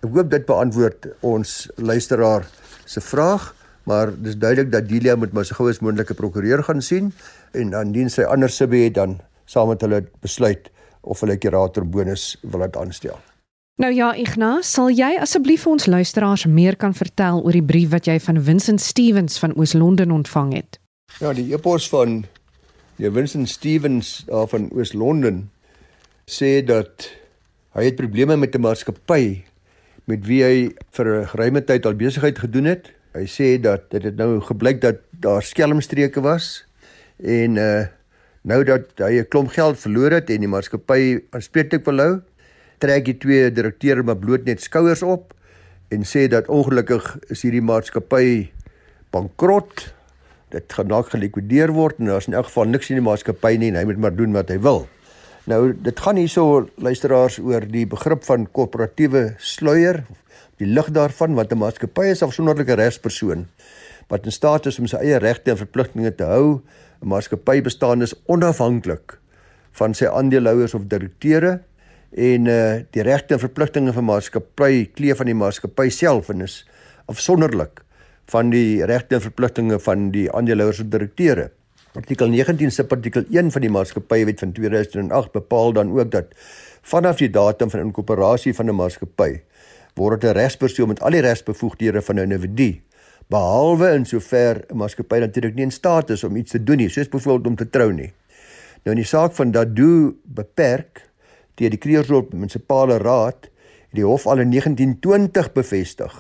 Ek 0.03 0.12
hoop 0.15 0.30
dit 0.31 0.45
beantwoord 0.47 1.07
ons 1.27 1.69
luisteraar 1.75 2.45
se 2.85 3.01
vraag 3.03 3.53
maar 3.89 4.12
dis 4.21 4.38
duidelik 4.38 4.71
dat 4.71 4.89
Delia 4.89 5.15
moet 5.18 5.33
maar 5.33 5.47
so 5.47 5.57
gou 5.57 5.69
as 5.71 5.81
moontlike 5.81 6.13
prokureur 6.13 6.62
gaan 6.63 6.81
sien 6.86 7.09
en 7.57 7.74
dan 7.74 7.94
dien 7.95 8.12
sy 8.13 8.27
ander 8.30 8.51
sibbe 8.53 8.83
het 8.83 8.97
dan 9.00 9.18
saam 9.50 9.71
met 9.74 9.81
hulle 9.81 10.03
besluit 10.21 10.69
of 11.01 11.24
hulle 11.25 11.39
kurator 11.41 11.88
bonus 11.88 12.36
wil 12.44 12.62
laat 12.62 12.77
aanstel. 12.77 13.18
Nou 13.80 13.94
ja, 13.95 14.12
Ignas, 14.19 14.68
sal 14.75 14.91
jy 14.91 15.13
asseblief 15.24 15.63
vir 15.63 15.71
ons 15.71 15.88
luisteraars 15.88 16.44
meer 16.51 16.75
kan 16.75 16.94
vertel 16.94 17.39
oor 17.45 17.56
die 17.56 17.63
brief 17.63 17.94
wat 17.94 18.09
jy 18.12 18.18
van 18.19 18.41
Vincent 18.44 18.83
Stevens 18.83 19.39
van 19.39 19.56
Oos-London 19.56 20.12
ontvang 20.12 20.51
het? 20.57 20.80
Ja, 21.24 21.31
die 21.33 21.47
epos 21.53 21.88
van 21.89 22.25
die 23.00 23.09
Vincent 23.15 23.50
Stevens 23.50 24.25
daar 24.27 24.50
van 24.51 24.68
Oos-London 24.75 25.45
sê 26.30 26.59
dat 26.62 27.07
hy 27.77 27.88
het 27.88 27.95
probleme 27.95 28.35
met 28.38 28.56
'n 28.56 28.62
maatskappy 28.62 29.45
met 30.06 30.27
wie 30.27 30.44
hy 30.44 30.69
vir 30.92 31.06
'n 31.07 31.27
geruime 31.31 31.62
tyd 31.63 31.85
al 31.85 31.95
besigheid 31.95 32.38
gedoen 32.38 32.65
het 32.65 32.92
Hy 33.17 33.25
sê 33.25 33.56
dat 33.57 33.88
dit 33.89 34.03
het 34.06 34.19
nou 34.19 34.38
gebleik 34.45 34.83
dat 34.83 35.00
daar 35.17 35.41
skelmstreke 35.41 36.21
was 36.21 36.59
en 37.17 37.57
uh 37.57 37.88
nou 38.50 38.63
dat 38.63 39.01
hy 39.03 39.19
'n 39.19 39.27
klomp 39.27 39.50
geld 39.51 39.79
verloor 39.79 40.11
het 40.11 40.29
en 40.29 40.39
die 40.39 40.47
maatskappy 40.47 41.19
aanspreeklik 41.35 41.83
wil 41.85 42.00
hou, 42.00 42.21
trek 42.79 43.06
die 43.06 43.17
twee 43.17 43.51
direkteure 43.51 44.03
maar 44.03 44.17
bloot 44.17 44.45
net 44.45 44.61
skouers 44.61 45.03
op 45.03 45.33
en 45.91 46.06
sê 46.06 46.27
dat 46.27 46.47
ongelukkig 46.47 47.17
is 47.29 47.41
hierdie 47.41 47.61
maatskappy 47.61 48.50
bankrot. 49.11 49.94
Dit 50.50 50.73
gaan 50.73 50.88
dalk 50.88 51.09
gelikwideer 51.09 51.73
word 51.73 52.00
en 52.00 52.06
daar's 52.06 52.27
in 52.27 52.33
elk 52.33 52.45
geval 52.45 52.65
niks 52.65 52.89
in 52.89 53.01
die 53.01 53.06
maatskappy 53.06 53.57
nie 53.57 53.69
en 53.69 53.75
hy 53.75 53.85
moet 53.89 53.97
maar 53.97 54.15
doen 54.15 54.33
wat 54.33 54.50
hy 54.50 54.59
wil. 54.59 54.88
Nou 55.50 55.73
dit 55.73 56.00
gaan 56.00 56.15
hierso 56.15 56.69
luisteraars 56.78 57.39
oor 57.39 57.66
die 57.66 57.85
begrip 57.89 58.23
van 58.23 58.47
korporatiewe 58.51 59.35
sluier 59.37 60.06
die 60.59 60.68
lig 60.68 60.92
daarvan 60.92 61.35
wat 61.35 61.51
'n 61.51 61.57
maatskappy 61.57 62.11
is 62.11 62.23
afsonderlike 62.23 62.75
regspersoon 62.75 63.47
wat 64.09 64.25
in 64.25 64.31
staat 64.31 64.66
is 64.66 64.80
om 64.80 64.87
sy 64.87 64.97
eie 64.97 65.19
regte 65.21 65.51
en 65.51 65.57
verpligtinge 65.57 66.16
te 66.16 66.25
hou. 66.25 66.61
'n 67.01 67.07
Maatskappy 67.07 67.61
bestaan 67.61 68.01
is 68.01 68.16
onafhanklik 68.28 69.18
van 69.71 69.94
sy 69.94 70.06
aandeelhouers 70.06 70.73
of 70.73 70.87
direkteure 70.87 71.61
en 72.11 72.47
uh 72.47 72.81
die 72.92 73.04
regte 73.04 73.33
en 73.33 73.39
verpligtinge 73.39 73.94
van 73.94 74.06
maatskappy 74.06 74.89
kleef 74.94 75.18
van 75.18 75.30
die 75.30 75.37
maatskappy 75.37 75.89
self 75.89 76.30
en 76.30 76.42
is 76.42 76.66
afsonderlik 77.06 77.83
van 78.33 78.49
die 78.49 78.85
regte 78.85 79.16
en 79.16 79.21
verpligtinge 79.21 79.80
van 79.80 80.11
die 80.11 80.28
aandeelhouers 80.31 80.80
of 80.80 80.89
direkteure. 80.89 81.51
Artikel 81.95 82.28
19 82.28 82.71
se 82.71 82.85
artikel 82.89 83.23
1 83.30 83.51
van 83.51 83.61
die 83.61 83.69
maatskappywet 83.69 84.39
van 84.39 84.51
2008 84.51 85.31
bepaal 85.31 85.73
dan 85.73 85.92
ook 85.92 86.11
dat 86.11 86.35
vanaf 86.81 87.18
die 87.18 87.30
datum 87.30 87.69
van 87.69 87.80
inkorporasie 87.80 88.54
van 88.54 88.69
'n 88.69 88.75
maatskappy 88.75 89.42
word 89.95 90.21
dit 90.21 90.29
'n 90.29 90.33
regspersoon 90.33 90.87
met 90.87 91.01
al 91.01 91.11
die 91.11 91.21
regsbevoegdhede 91.21 92.01
van 92.01 92.15
'n 92.15 92.31
individu 92.31 92.81
behalwe 93.29 93.93
in 93.93 94.05
sover 94.05 94.65
'n 94.69 94.77
maatskappy 94.77 95.19
natuurlik 95.19 95.55
nie 95.55 95.63
in 95.63 95.71
staat 95.71 96.09
is 96.09 96.23
om 96.23 96.35
iets 96.35 96.51
te 96.51 96.63
doen 96.63 96.77
nie 96.77 96.89
soos 96.89 97.09
byvoorbeeld 97.09 97.47
om 97.47 97.55
te 97.55 97.69
trou 97.69 97.93
nie. 97.93 98.11
Nou 98.83 98.95
in 98.95 99.03
die 99.03 99.05
saak 99.05 99.33
van 99.33 99.51
Dadu 99.51 100.15
beperk 100.23 101.09
deur 101.55 101.69
die 101.69 101.77
Kreersdorp 101.77 102.33
munisipale 102.33 102.97
raad 102.97 103.49
het 103.89 103.97
die 103.97 104.05
hof 104.05 104.27
al 104.27 104.39
in 104.39 104.49
1920 104.49 105.51
bevestig. 105.53 106.13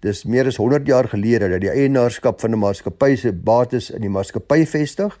Dis 0.00 0.24
meer 0.24 0.46
as 0.46 0.56
100 0.56 0.86
jaar 0.86 1.08
gelede 1.08 1.48
dat 1.48 1.60
die 1.60 1.70
eienaarskap 1.70 2.40
van 2.40 2.50
'n 2.50 2.58
maatskappy 2.58 3.16
se 3.16 3.32
bates 3.32 3.90
in 3.90 4.00
die 4.00 4.10
maatskappy 4.10 4.66
vestig 4.66 5.18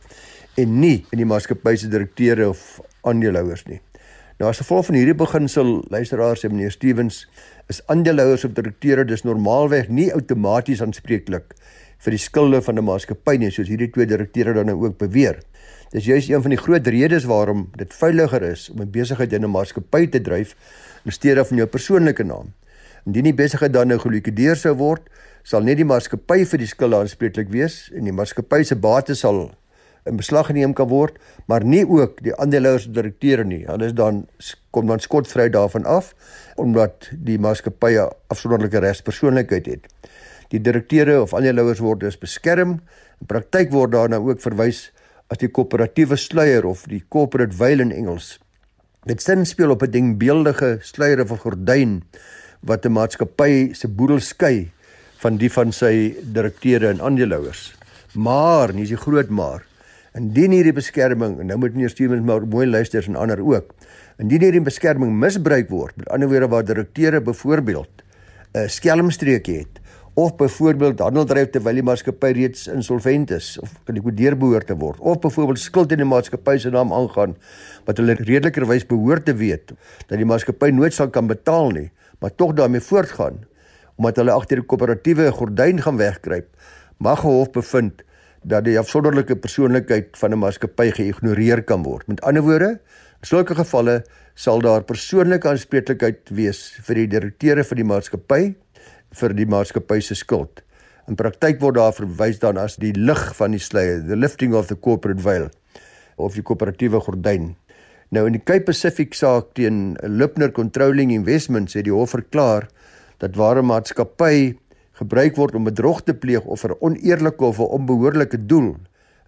en 0.56 0.80
nie 0.80 1.06
in 1.10 1.18
die 1.18 1.26
maatskappy 1.26 1.76
se 1.76 1.88
direkteure 1.88 2.48
of 2.48 2.80
aandeelhouers 3.02 3.64
nie. 3.66 3.80
Nou 4.38 4.50
as 4.50 4.58
gevolg 4.58 4.86
van 4.86 4.94
hierdie 4.94 5.14
beginsel 5.14 5.84
luisteraars 5.90 6.44
sê 6.44 6.48
meneer 6.50 6.70
Stevens 6.70 7.28
is 7.68 7.80
aandeelhouers 7.86 8.44
of 8.44 8.52
direkteure 8.52 9.04
dus 9.04 9.24
normaalweg 9.24 9.88
nie 9.88 10.10
outomaties 10.12 10.82
aanspreeklik 10.84 11.54
vir 12.04 12.16
die 12.16 12.20
skulde 12.20 12.60
van 12.62 12.78
'n 12.78 12.84
maatskappy 12.84 13.36
nie 13.36 13.50
soos 13.50 13.68
hierdie 13.68 13.90
twee 13.90 14.06
direkteure 14.06 14.52
dan 14.52 14.66
nou 14.66 14.76
ook 14.84 14.98
beweer. 14.98 15.40
Dis 15.90 16.04
juist 16.04 16.28
een 16.28 16.42
van 16.42 16.50
die 16.50 16.58
groot 16.58 16.86
redes 16.86 17.24
waarom 17.24 17.70
dit 17.76 17.94
veiliger 17.94 18.42
is 18.42 18.70
om 18.70 18.80
'n 18.80 18.90
besigheid 18.90 19.32
in 19.32 19.44
'n 19.44 19.50
maatskappy 19.50 20.06
te 20.06 20.20
dryf 20.20 20.56
in 21.04 21.12
steede 21.12 21.44
van 21.44 21.56
jou 21.56 21.66
persoonlike 21.66 22.24
naam. 22.24 22.52
Indien 23.06 23.24
die 23.24 23.34
besigheid 23.34 23.72
dan 23.72 23.88
nou 23.88 23.98
gelikwideer 23.98 24.56
sou 24.56 24.74
word, 24.74 25.02
sal 25.42 25.62
net 25.62 25.76
die 25.76 25.84
maatskappy 25.84 26.44
vir 26.44 26.58
die 26.58 26.66
skulde 26.66 26.96
aanspreeklik 26.96 27.48
wees 27.48 27.90
en 27.94 28.04
die 28.04 28.12
maatskappy 28.12 28.62
se 28.62 28.76
bates 28.76 29.18
sal 29.18 29.50
in 30.04 30.16
beslag 30.16 30.46
geneem 30.50 30.74
kan 30.76 30.88
word, 30.88 31.16
maar 31.48 31.64
nie 31.64 31.84
ook 31.88 32.20
die 32.24 32.34
aandeelhouers 32.36 32.86
en 32.86 32.92
direkteure 32.92 33.44
nie. 33.44 33.64
Is 33.80 33.94
dan 33.96 34.26
kom 34.70 34.86
dan 34.86 35.00
skotvry 35.00 35.48
daarvan 35.48 35.84
af 35.84 36.12
omdat 36.60 37.10
die 37.12 37.38
maatskappy 37.38 37.96
'n 37.98 38.10
afsonderlike 38.28 38.78
regspersoonlikheid 38.78 39.66
het. 39.66 39.86
Die 40.48 40.60
direkteure 40.60 41.22
of 41.22 41.34
aandeelhouers 41.34 41.78
word 41.78 42.00
dus 42.00 42.18
beskerm. 42.18 42.80
In 43.20 43.26
praktyk 43.26 43.72
word 43.72 43.92
daarna 43.92 44.16
ook 44.16 44.40
verwys 44.40 44.92
as 45.28 45.38
die 45.38 45.48
koöperatiewe 45.48 46.16
sluier 46.16 46.66
of 46.66 46.84
die 46.86 47.02
corporate 47.08 47.56
veil 47.56 47.80
in 47.80 47.92
Engels. 47.92 48.38
Dit 49.04 49.22
sin 49.22 49.46
speel 49.46 49.70
op 49.70 49.82
'n 49.82 49.90
dingbeeldige 49.90 50.78
sluier 50.80 51.20
of 51.20 51.32
'n 51.32 51.38
gordyn 51.38 52.02
wat 52.60 52.84
'n 52.84 52.92
maatskappy 52.92 53.72
se 53.72 53.88
boedel 53.88 54.20
skei 54.20 54.70
van 55.18 55.36
die 55.36 55.50
van 55.52 55.72
sy 55.72 56.16
direkteure 56.32 56.88
en 56.88 57.00
aandeelhouers. 57.00 57.74
Maar, 58.14 58.72
nie 58.74 58.82
is 58.82 58.88
die 58.88 58.96
groot 58.96 59.28
maar. 59.28 59.64
Indien 60.14 60.52
hierdie 60.54 60.70
beskerming, 60.70 61.40
nou 61.42 61.56
moet 61.58 61.72
meneer 61.74 61.90
Stevens 61.90 62.22
maar 62.22 62.44
mooi 62.46 62.68
luister 62.68 63.02
en 63.10 63.16
ander 63.18 63.40
ook. 63.42 63.72
Indien 64.22 64.44
hierdie 64.46 64.60
beskerming 64.62 65.10
misbruik 65.18 65.72
word, 65.74 65.96
met 65.98 66.12
ander 66.14 66.30
woorde 66.30 66.48
waar 66.52 66.66
direkteure 66.68 67.18
byvoorbeeld 67.20 68.04
'n 68.54 68.68
skelmstreek 68.70 69.46
het 69.46 69.80
of 70.14 70.36
byvoorbeeld 70.36 70.98
handel 71.02 71.24
dryf 71.24 71.50
terwyl 71.50 71.74
die 71.74 71.82
maatskappy 71.82 72.30
reeds 72.32 72.68
insolvent 72.70 73.30
is 73.30 73.58
of 73.58 73.72
gelikwideer 73.84 74.38
behoort 74.38 74.66
te 74.66 74.76
word 74.78 75.00
of 75.00 75.18
byvoorbeeld 75.18 75.58
skuld 75.58 75.90
in 75.92 75.98
die 75.98 76.06
maatskappy 76.06 76.56
se 76.58 76.70
naam 76.70 76.92
aangaan 76.92 77.34
wat 77.84 77.96
hulle 77.96 78.14
redelikerwys 78.14 78.86
behoort 78.86 79.24
te 79.24 79.34
weet 79.34 79.74
dat 80.06 80.16
die 80.16 80.24
maatskappy 80.24 80.70
nooit 80.70 80.94
sal 80.94 81.10
kan 81.10 81.26
betaal 81.26 81.70
nie, 81.70 81.90
maar 82.20 82.34
tog 82.34 82.54
daarmee 82.54 82.80
voortgaan 82.80 83.42
omdat 83.96 84.16
hulle 84.16 84.30
agter 84.30 84.56
die 84.56 84.66
koöperatiewe 84.66 85.30
gordyn 85.32 85.82
gaan 85.82 85.96
wegkruip, 85.96 86.46
mag 86.98 87.24
'n 87.24 87.28
hof 87.28 87.50
bevind 87.50 88.04
dat 88.44 88.66
die 88.66 88.76
afsonderlike 88.78 89.36
persoonlikheid 89.40 90.16
van 90.20 90.32
'n 90.32 90.38
maatskappy 90.38 90.90
geïgnoreer 90.90 91.62
kan 91.62 91.82
word. 91.82 92.06
Met 92.08 92.20
ander 92.20 92.42
woorde, 92.42 92.80
in 93.20 93.26
sulke 93.26 93.54
gevalle 93.54 94.04
sal 94.34 94.60
daar 94.60 94.82
persoonlike 94.82 95.48
aanspreeklikheid 95.48 96.30
wees 96.30 96.78
vir 96.82 96.94
die 96.94 97.06
direkteure 97.06 97.64
van 97.64 97.76
die 97.76 97.84
maatskappy 97.84 98.54
vir 99.14 99.34
die 99.34 99.46
maatskappy 99.46 100.00
se 100.00 100.14
skuld. 100.14 100.62
In 101.08 101.16
praktyk 101.16 101.60
word 101.60 101.74
daar 101.74 101.92
verwys 101.92 102.38
dan 102.38 102.56
as 102.56 102.76
die 102.76 102.92
lig 102.92 103.34
van 103.36 103.50
die 103.50 103.60
sluier, 103.60 104.02
the 104.06 104.16
lifting 104.16 104.54
of 104.54 104.66
the 104.66 104.76
corporate 104.76 105.20
veil 105.20 105.50
of 106.16 106.34
die 106.34 106.42
koöperatiewe 106.42 107.00
gordyn. 107.00 107.54
Nou 108.10 108.26
in 108.26 108.36
die 108.36 108.44
Cape 108.44 108.64
Pacific 108.64 109.14
saak 109.14 109.54
teen 109.54 109.96
Lipner 110.02 110.52
Controlling 110.52 111.12
Investments 111.12 111.74
het 111.74 111.84
die 111.84 111.94
hof 111.94 112.14
verklaar 112.14 112.68
dat 113.18 113.36
ware 113.36 113.62
maatskappy 113.62 114.54
gebruik 114.98 115.36
word 115.36 115.54
om 115.54 115.64
bedrog 115.66 116.02
te 116.06 116.14
pleeg 116.14 116.44
of 116.44 116.62
vir 116.64 116.76
oneerlike 116.80 117.44
of 117.44 117.58
'n 117.58 117.70
onbehoorlike 117.78 118.46
doel. 118.46 118.76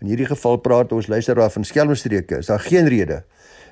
In 0.01 0.07
hierdie 0.07 0.29
geval 0.29 0.57
praat 0.57 0.93
ons 0.93 1.07
luisteraar 1.07 1.51
van 1.51 1.65
skelmstreke. 1.65 2.39
Is 2.39 2.47
daar 2.47 2.61
geen 2.61 2.89
rede 2.89 3.25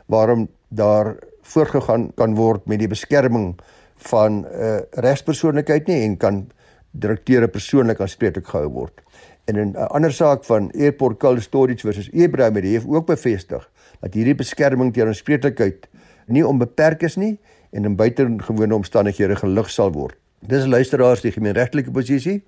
waarom 0.06 0.48
daar 0.68 1.16
voorgegaan 1.42 2.12
kan 2.14 2.34
word 2.34 2.66
met 2.66 2.78
die 2.78 2.88
beskerming 2.88 3.54
van 3.96 4.32
'n 4.32 4.44
uh, 4.44 4.78
regspersoonlikheid 4.90 5.86
nie 5.86 6.02
en 6.02 6.16
kan 6.16 6.50
direkteure 6.90 7.48
persoonlik 7.48 8.00
aanspreeklik 8.00 8.46
gehou 8.46 8.68
word. 8.68 9.02
En 9.44 9.56
in 9.56 9.68
'n 9.68 9.76
uh, 9.76 9.86
ander 9.86 10.12
saak 10.12 10.44
van 10.44 10.70
Airport 10.72 11.18
Cold 11.18 11.42
Storage 11.42 11.86
versus 11.86 12.10
Abraham 12.12 12.54
het 12.54 12.64
hy 12.64 12.80
ook 12.86 13.06
bevestig 13.06 13.70
dat 14.00 14.14
hierdie 14.14 14.34
beskerming 14.34 14.92
teen 14.92 15.06
aanspreeklikheid 15.06 15.88
nie 16.26 16.46
onbeperk 16.46 17.02
is 17.02 17.16
nie 17.16 17.38
en 17.70 17.84
in 17.84 17.96
buitengewone 17.96 18.74
omstandighede 18.74 19.36
gelig 19.36 19.70
sal 19.70 19.92
word. 19.92 20.23
Dis 20.44 20.66
luisteraars 20.68 21.22
die 21.24 21.32
gemeenregtelike 21.32 21.92
posisie. 21.94 22.42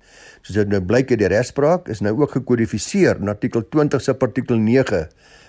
Soos 0.45 0.59
dit 0.59 0.69
nou 0.69 0.83
blyk 0.85 1.09
uit 1.09 1.17
die 1.17 1.29
regspraak 1.33 1.87
is 1.89 2.03
nou 2.05 2.11
ook 2.19 2.35
gekodifiseer 2.35 3.17
in 3.17 3.31
artikel 3.31 3.63
20 3.73 4.03
se 4.05 4.13
artikel 4.13 4.61
9 4.61 5.07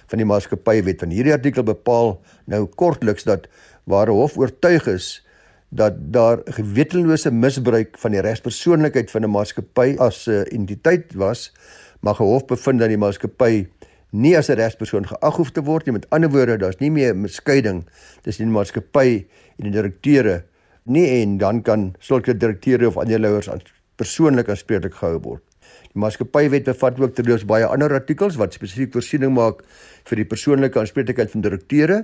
van 0.08 0.22
die 0.22 0.28
maatskappywet. 0.28 1.04
Van 1.04 1.12
hierdie 1.12 1.34
artikel 1.36 1.66
bepaal 1.68 2.14
nou 2.48 2.62
kortliks 2.80 3.28
dat 3.28 3.50
waar 3.84 4.08
'n 4.08 4.16
hof 4.16 4.38
oortuig 4.38 4.88
is 4.88 5.26
dat 5.68 6.00
daar 6.12 6.40
gewetenlose 6.44 7.30
misbruik 7.30 7.98
van 7.98 8.16
die 8.16 8.24
regspersoonlikheid 8.24 9.10
van 9.10 9.24
'n 9.24 9.30
maatskappy 9.30 9.96
as 9.98 10.26
'n 10.26 10.48
entiteit 10.48 11.12
was, 11.14 11.52
mag 12.00 12.20
'n 12.20 12.24
hof 12.24 12.46
bevind 12.46 12.80
dat 12.80 12.88
die 12.88 12.96
maatskappy 12.96 13.68
nie 14.10 14.36
as 14.36 14.48
'n 14.48 14.56
regspersoon 14.56 15.06
geag 15.06 15.36
hoef 15.36 15.50
te 15.50 15.62
word 15.62 15.84
nie. 15.84 15.92
Met 15.92 16.10
ander 16.10 16.30
woorde, 16.30 16.56
daar's 16.56 16.80
nie 16.80 16.90
meer 16.90 17.14
'n 17.14 17.20
miskeiding 17.20 17.84
tussen 18.22 18.44
die 18.44 18.54
maatskappy 18.54 19.26
en 19.58 19.64
die 19.64 19.72
direkteure 19.72 20.32
nie 20.32 20.57
en 20.96 21.38
dan 21.38 21.62
kan 21.62 21.94
sulke 22.00 22.34
direkteure 22.36 22.88
of 22.88 22.98
aandeelhouers 22.98 23.48
as 23.48 23.60
persoonlik 23.96 24.48
aanspreeklik 24.48 24.94
gehou 24.94 25.18
word. 25.20 25.42
Die 25.92 26.00
maatskappywet 26.00 26.64
bevat 26.64 27.00
ook 27.00 27.14
terloops 27.14 27.44
baie 27.44 27.66
ander 27.66 27.92
artikels 27.92 28.38
wat 28.40 28.54
spesifiek 28.56 28.92
voorsiening 28.92 29.34
maak 29.34 29.64
vir 30.08 30.22
die 30.22 30.28
persoonlike 30.28 30.80
aanspreeklikheid 30.80 31.30
van 31.30 31.44
direkteure. 31.44 31.98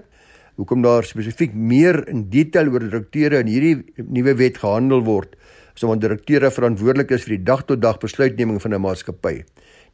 Hoekom 0.56 0.82
daar 0.82 1.04
spesifiek 1.04 1.54
meer 1.54 2.02
in 2.08 2.28
detail 2.30 2.70
oor 2.72 2.84
direkteure 2.84 3.40
in 3.42 3.50
hierdie 3.50 4.04
nuwe 4.04 4.36
wet 4.38 4.60
gehandel 4.62 5.02
word, 5.06 5.34
is 5.74 5.82
omdat 5.82 6.04
direkteure 6.04 6.50
verantwoordelik 6.54 7.10
is 7.10 7.24
vir 7.26 7.38
die 7.38 7.44
dag 7.44 7.64
tot 7.66 7.82
dag 7.82 7.98
besluitneming 7.98 8.60
van 8.62 8.74
'n 8.74 8.80
maatskappy. 8.80 9.44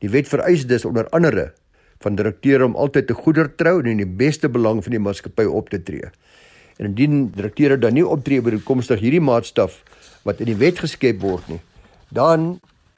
Die 0.00 0.10
wet 0.10 0.28
vereis 0.28 0.66
dus 0.66 0.84
onder 0.84 1.08
andere 1.08 1.52
van 2.00 2.14
direkteure 2.16 2.64
om 2.64 2.76
altyd 2.76 3.06
te 3.06 3.14
goedertrou 3.14 3.80
en 3.80 3.86
in 3.86 3.96
die 3.96 4.06
beste 4.08 4.48
belang 4.48 4.82
van 4.84 4.90
die 4.90 5.00
maatskappy 5.00 5.44
op 5.44 5.68
te 5.68 5.82
tree. 5.82 6.10
En 6.80 6.88
indien 6.88 7.26
direkteure 7.36 7.76
dan 7.76 7.92
nie 7.92 8.06
optree 8.06 8.40
by 8.40 8.54
die 8.54 8.64
komstig 8.64 9.02
hierdie 9.04 9.20
maatstaf 9.20 9.82
wat 10.24 10.40
in 10.40 10.48
die 10.48 10.56
wet 10.60 10.80
geskep 10.80 11.20
word 11.20 11.44
nie, 11.52 11.60
dan 12.08 12.54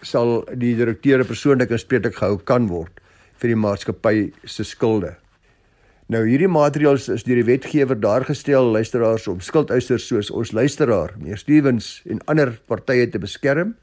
sal 0.07 0.45
die 0.59 0.77
direkteure 0.79 1.27
persoonlik 1.27 1.75
aanspreeklik 1.75 2.15
gehou 2.19 2.39
kan 2.47 2.69
word 2.71 3.03
vir 3.43 3.51
die 3.51 3.59
maatskappy 3.59 4.31
se 4.47 4.67
skulde. 4.67 5.17
Nou 6.13 6.23
hierdie 6.27 6.51
maatreëls 6.51 7.09
is 7.15 7.27
deur 7.27 7.41
die 7.41 7.49
wetgewer 7.49 7.99
daargestel 7.99 8.71
luisteraars 8.75 9.27
om 9.31 9.43
skuldeisers 9.43 10.07
soos 10.07 10.31
ons 10.31 10.55
luisteraar, 10.55 11.17
meneer 11.19 11.43
Stevens 11.43 12.03
en 12.07 12.23
ander 12.31 12.55
partye 12.71 13.09
te 13.11 13.19
beskerm 13.23 13.75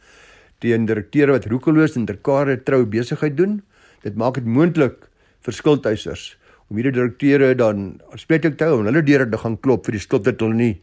teen 0.63 0.87
direkteure 0.87 1.35
wat 1.35 1.47
roekeloos 1.51 1.95
en 1.99 2.07
terkare 2.07 2.57
trou 2.67 2.83
besigheid 2.87 3.37
doen. 3.39 3.61
Dit 4.03 4.15
maak 4.19 4.39
dit 4.39 4.47
moontlik 4.47 5.07
vir 5.43 5.55
skuldeisers 5.55 6.33
om 6.69 6.77
hierdie 6.77 6.93
direkteure 6.93 7.55
dan 7.57 7.99
aanspreeklik 8.13 8.57
te 8.57 8.69
hou 8.69 8.79
en 8.81 8.89
hulle 8.91 9.03
deure 9.05 9.29
te 9.29 9.41
gaan 9.41 9.57
klop 9.57 9.87
vir 9.87 9.97
die 9.97 10.03
skuld 10.03 10.27
wat 10.29 10.43
hulle 10.45 10.57
nie 10.57 10.75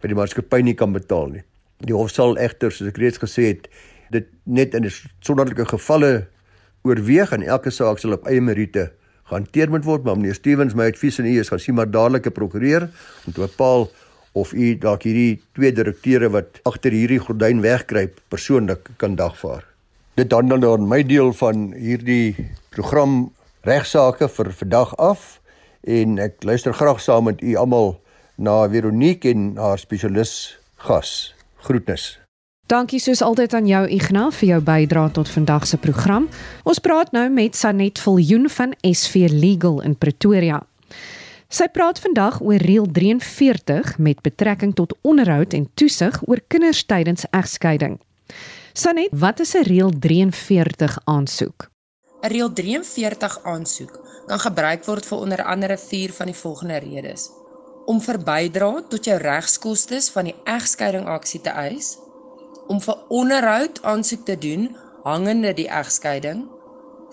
by 0.00 0.10
die 0.12 0.18
maatskappy 0.18 0.62
nie 0.64 0.76
kan 0.76 0.92
betaal 0.92 1.32
nie. 1.32 1.44
Die 1.84 1.96
hof 1.96 2.12
sal 2.12 2.36
egter 2.40 2.72
soos 2.72 2.92
ek 2.92 3.00
reeds 3.00 3.20
gesê 3.20 3.50
het 3.54 3.68
dit 4.12 4.28
net 4.44 4.74
in 4.76 4.88
sonderlike 5.24 5.68
gevalle 5.70 6.26
oorweeg 6.84 7.32
en 7.36 7.44
elke 7.44 7.72
saak 7.72 8.00
sal 8.00 8.16
op 8.16 8.28
eie 8.28 8.40
meriete 8.44 8.90
gehanteer 9.30 9.70
moet 9.72 9.86
word 9.86 10.04
maar 10.04 10.18
meneer 10.18 10.36
Stevens 10.36 10.76
my 10.76 10.90
advies 10.90 11.20
aan 11.20 11.28
u 11.30 11.34
is 11.40 11.52
gaan 11.52 11.62
sien 11.62 11.76
maar 11.78 11.90
dadelik 11.90 12.26
'n 12.26 12.36
prokureur 12.36 12.88
om 13.26 13.32
te 13.32 13.40
bepaal 13.40 13.88
of 14.32 14.52
u 14.52 14.74
dalk 14.78 15.02
hierdie 15.08 15.40
twee 15.56 15.72
direkteure 15.72 16.30
wat 16.30 16.60
agter 16.64 16.94
hierdie 16.94 17.18
gordyn 17.18 17.60
wegkruip 17.60 18.20
persoonlik 18.28 18.90
kan 18.96 19.16
dagvaar. 19.16 19.64
Dit 20.14 20.30
dan 20.30 20.48
dan 20.48 20.88
my 20.88 21.02
deel 21.02 21.32
van 21.32 21.72
hierdie 21.72 22.36
program 22.70 23.32
regsaake 23.66 24.28
vir 24.28 24.52
vandag 24.52 24.94
af 24.96 25.40
en 25.84 26.18
ek 26.18 26.44
luister 26.44 26.74
graag 26.74 27.00
saam 27.00 27.24
met 27.24 27.42
u 27.42 27.54
almal 27.56 28.00
na 28.36 28.68
Veronique 28.68 29.28
en 29.30 29.56
haar 29.56 29.78
spesialis 29.78 30.58
gas. 30.76 31.34
Groetnis. 31.60 32.18
Dankie 32.70 33.00
soos 33.02 33.22
altyd 33.22 33.54
aan 33.54 33.66
jou 33.66 33.82
Ignas 33.90 34.36
vir 34.38 34.48
jou 34.48 34.60
bydrae 34.62 35.10
tot 35.10 35.28
vandag 35.28 35.66
se 35.66 35.76
program. 35.76 36.28
Ons 36.62 36.78
praat 36.78 37.10
nou 37.12 37.26
met 37.28 37.56
Sanet 37.56 37.98
Viljoen 37.98 38.48
van 38.48 38.74
SV 38.86 39.26
Legal 39.32 39.80
in 39.82 39.96
Pretoria. 39.98 40.62
Sy 41.50 41.66
praat 41.74 41.98
vandag 41.98 42.38
oor 42.40 42.62
reël 42.62 42.86
43 42.86 43.98
met 43.98 44.22
betrekking 44.22 44.76
tot 44.78 44.94
onderhoud 45.02 45.52
en 45.52 45.66
toesig 45.74 46.20
oor 46.30 46.38
kinders 46.46 46.84
tydens 46.86 47.26
egskeiding. 47.34 47.98
Sanet, 48.72 49.10
wat 49.10 49.40
is 49.40 49.54
'n 49.54 49.66
reël 49.66 49.90
43 49.98 50.98
aansoek? 51.04 51.70
'n 52.22 52.28
Reël 52.28 52.52
43 52.52 53.38
aansoek 53.42 53.94
kan 54.26 54.40
gebruik 54.40 54.84
word 54.84 55.06
vir 55.06 55.18
onder 55.18 55.42
andere 55.42 55.76
vier 55.78 56.12
van 56.12 56.26
die 56.26 56.40
volgende 56.42 56.76
redes: 56.76 57.30
om 57.86 58.00
verbydra 58.00 58.82
tot 58.88 59.04
jou 59.04 59.18
regskoste 59.18 60.00
van 60.12 60.24
die 60.24 60.36
egskeiding 60.44 61.06
aksie 61.06 61.40
te 61.40 61.50
eis, 61.50 61.98
om 62.68 62.80
vir 62.80 62.98
onderhoud 63.08 63.82
aansoek 63.82 64.24
te 64.24 64.38
doen 64.38 64.68
hangende 65.02 65.52
die 65.56 65.68
egskeiding, 65.68 66.44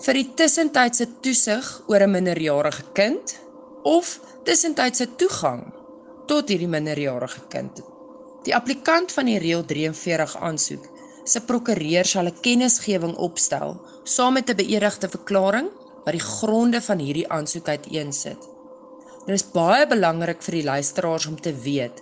vir 0.03 0.13
die 0.19 0.27
tussentydse 0.35 1.07
toesig 1.21 1.71
oor 1.87 2.03
'n 2.05 2.11
minderjarige 2.11 2.83
kind 2.93 3.39
of 3.83 4.19
tussentydse 4.43 5.15
toegang 5.15 5.63
tot 6.27 6.49
hierdie 6.49 6.67
minderjarige 6.67 7.41
kind. 7.49 7.81
Die 8.43 8.55
applikant 8.55 9.11
van 9.11 9.25
die 9.25 9.39
reël 9.39 9.65
43 9.65 10.37
aansoek 10.37 10.85
se 11.31 11.41
prokureur 11.49 12.05
sal 12.07 12.27
'n 12.29 12.39
kennisgewing 12.45 13.15
opstel 13.27 13.69
saam 14.15 14.33
met 14.33 14.49
'n 14.49 14.59
beëdigde 14.61 15.07
verklaring 15.15 15.67
wat 16.05 16.15
die 16.15 16.27
gronde 16.39 16.79
van 16.81 16.99
hierdie 17.03 17.29
aansoek 17.37 17.67
uiteensit. 17.67 18.41
Dit 19.25 19.35
is 19.35 19.51
baie 19.51 19.87
belangrik 19.87 20.41
vir 20.45 20.55
die 20.59 20.67
luisteraars 20.73 21.25
om 21.31 21.35
te 21.41 21.53
weet 21.53 21.97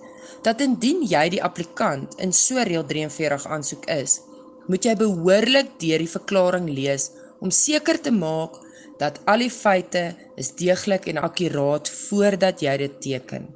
dat 0.45 0.61
indien 0.61 1.01
jy 1.13 1.29
die 1.29 1.43
applikant 1.43 2.19
in 2.25 2.33
so 2.33 2.61
reël 2.69 2.85
43 2.85 3.47
aansoek 3.55 3.85
is, 3.85 4.21
moet 4.67 4.85
jy 4.85 4.95
behoorlik 4.95 5.71
deur 5.81 6.03
die 6.05 6.15
verklaring 6.17 6.69
lees 6.69 7.11
om 7.39 7.51
seker 7.51 8.01
te 8.01 8.11
maak 8.11 8.61
dat 8.99 9.19
al 9.25 9.43
die 9.43 9.49
feite 9.49 10.03
is 10.37 10.53
deeglik 10.59 11.07
en 11.11 11.23
akkuraat 11.27 11.89
voordat 11.89 12.61
jy 12.61 12.77
dit 12.77 13.01
teken, 13.01 13.49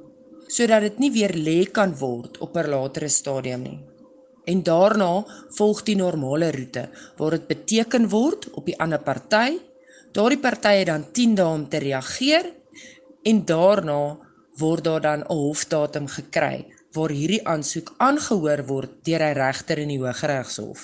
sodat 0.48 0.82
dit 0.88 0.98
nie 0.98 1.12
weer 1.14 1.34
lê 1.34 1.60
kan 1.78 1.94
word 2.02 2.38
op 2.38 2.56
'n 2.56 2.70
latere 2.74 3.08
stadium 3.08 3.62
nie. 3.62 3.89
En 4.50 4.62
daarna 4.66 5.10
volg 5.56 5.82
die 5.86 5.96
normale 5.96 6.50
roete 6.54 6.88
waar 7.18 7.36
dit 7.36 7.46
beteken 7.46 8.08
word 8.10 8.48
op 8.58 8.66
die 8.66 8.78
ander 8.82 9.02
party. 9.02 9.58
Daardie 10.12 10.40
party 10.42 10.74
het 10.80 10.90
dan 10.90 11.06
10 11.12 11.36
dae 11.38 11.54
om 11.54 11.68
te 11.68 11.78
reageer 11.78 12.50
en 13.30 13.44
daarna 13.46 14.00
word 14.58 14.84
daar 14.84 15.00
dan 15.00 15.20
'n 15.20 15.32
hofdatum 15.32 16.06
gekry 16.06 16.66
waar 16.92 17.10
hierdie 17.14 17.44
aansoek 17.46 17.94
aangehoor 17.96 18.66
word 18.66 18.90
deur 19.06 19.22
'n 19.22 19.34
regter 19.34 19.78
in 19.78 19.88
die 19.88 20.00
Hooggeregshof. 20.02 20.80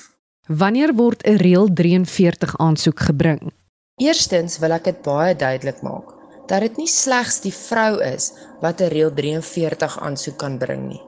Wanneer 0.47 0.95
word 0.95 1.27
'n 1.27 1.37
reël 1.37 1.73
43 1.73 2.59
aansoek 2.59 3.01
gebring? 3.01 3.53
Eerstens 3.97 4.59
wil 4.59 4.71
ek 4.71 4.85
dit 4.85 5.03
baie 5.03 5.35
duidelik 5.37 5.83
maak 5.83 6.15
dat 6.47 6.61
dit 6.61 6.77
nie 6.77 6.89
slegs 6.89 7.41
die 7.41 7.55
vrou 7.55 7.99
is 8.15 8.33
wat 8.61 8.81
'n 8.81 8.93
reël 8.95 9.13
43 9.15 9.99
aansoek 9.99 10.37
kan 10.37 10.59
bring 10.59 10.89
nie. 10.89 11.06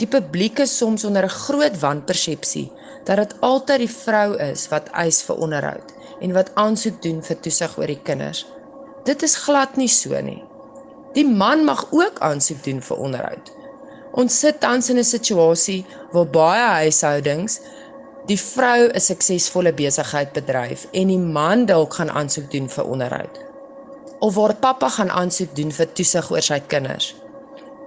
Die 0.00 0.08
publiek 0.08 0.62
is 0.64 0.76
soms 0.80 1.04
onder 1.04 1.24
'n 1.24 1.38
groot 1.44 1.76
wanpersepsie 1.80 2.72
dat 3.04 3.16
dit 3.16 3.34
altyd 3.40 3.78
die 3.78 3.94
vrou 3.94 4.36
is 4.36 4.68
wat 4.68 4.88
eis 4.92 5.22
vir 5.22 5.36
onderhoud 5.36 5.92
en 6.20 6.32
wat 6.32 6.54
aansoek 6.54 7.02
doen 7.02 7.22
vir 7.22 7.40
toesig 7.40 7.78
oor 7.78 7.86
die 7.86 8.02
kinders. 8.02 8.46
Dit 9.04 9.22
is 9.22 9.36
glad 9.36 9.76
nie 9.76 9.88
so 9.88 10.20
nie. 10.20 10.44
Die 11.12 11.26
man 11.26 11.64
mag 11.64 11.86
ook 11.90 12.18
aansoek 12.18 12.64
doen 12.64 12.80
vir 12.80 12.96
onderhoud. 12.96 13.52
Ons 14.12 14.38
sit 14.38 14.60
tans 14.60 14.90
in 14.90 14.98
'n 14.98 15.04
situasie 15.04 15.86
waar 16.12 16.26
baie 16.26 16.68
huishoudings 16.84 17.60
die 18.26 18.38
vrou 18.38 18.88
'n 18.88 19.00
suksesvolle 19.00 19.72
besigheid 19.72 20.32
bedryf 20.32 20.86
en 20.92 21.08
die 21.08 21.18
man 21.18 21.66
dalk 21.66 21.94
gaan 21.94 22.10
aansoek 22.10 22.50
doen 22.50 22.68
vir 22.68 22.84
onderhoud. 22.84 23.40
Of 24.20 24.34
waar 24.34 24.54
pappa 24.54 24.88
gaan 24.88 25.10
aansoek 25.10 25.56
doen 25.56 25.72
vir 25.72 25.92
toesig 25.92 26.30
oor 26.30 26.42
sy 26.42 26.60
kinders. 26.60 27.14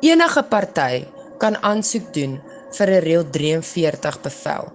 Enige 0.01 0.43
party 0.43 1.05
kan 1.37 1.57
aansoek 1.61 2.13
doen 2.13 2.41
vir 2.77 2.87
'n 2.89 3.03
reël 3.07 3.25
43 3.29 4.21
bevel. 4.21 4.71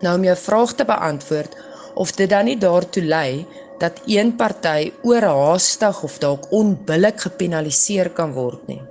Nou 0.00 0.16
om 0.16 0.24
jou 0.24 0.36
vraag 0.36 0.72
te 0.74 0.84
beantwoord 0.84 1.56
of 1.94 2.12
dit 2.12 2.30
dan 2.30 2.44
nie 2.44 2.58
daartoe 2.58 3.02
lei 3.02 3.46
dat 3.78 4.00
een 4.06 4.36
party 4.36 4.92
oorhaastig 5.02 6.02
of 6.02 6.18
dalk 6.18 6.50
onbillik 6.50 7.20
gepenaliseer 7.20 8.10
kan 8.10 8.32
word 8.32 8.66
nie. 8.66 8.82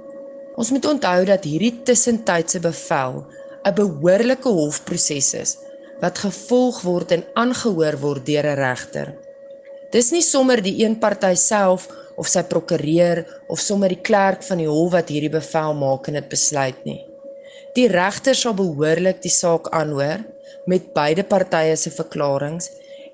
Ons 0.55 0.71
moet 0.71 0.85
onthou 0.85 1.25
dat 1.25 1.43
hierdie 1.43 1.83
tussentydse 1.83 2.59
bevel 2.59 3.25
'n 3.63 3.75
behoorlike 3.75 4.49
hofproses 4.49 5.33
is 5.33 5.57
wat 6.01 6.17
gevolg 6.17 6.81
word 6.81 7.11
en 7.11 7.23
aangehoor 7.33 7.97
word 7.99 8.25
deur 8.25 8.45
'n 8.45 8.59
regter. 8.59 9.13
Dis 9.91 10.11
nie 10.11 10.21
sommer 10.21 10.61
die 10.61 10.83
een 10.83 10.99
party 10.99 11.33
self 11.35 11.87
of 12.17 12.29
sy 12.29 12.43
prokureur 12.49 13.23
of 13.53 13.61
sommer 13.61 13.93
die 13.93 14.01
klerk 14.09 14.43
van 14.47 14.61
die 14.61 14.69
hof 14.69 14.91
wat 14.95 15.11
hierdie 15.13 15.33
bevel 15.33 15.77
maak 15.77 16.09
en 16.09 16.17
dit 16.19 16.29
besluit 16.31 16.79
nie. 16.89 16.99
Die 17.77 17.87
regter 17.91 18.35
sal 18.35 18.55
behoorlik 18.57 19.21
die 19.21 19.33
saak 19.33 19.69
aanhoor 19.75 20.23
met 20.71 20.91
beide 20.95 21.23
partye 21.23 21.75
se 21.77 21.93
verklaringe 21.93 22.65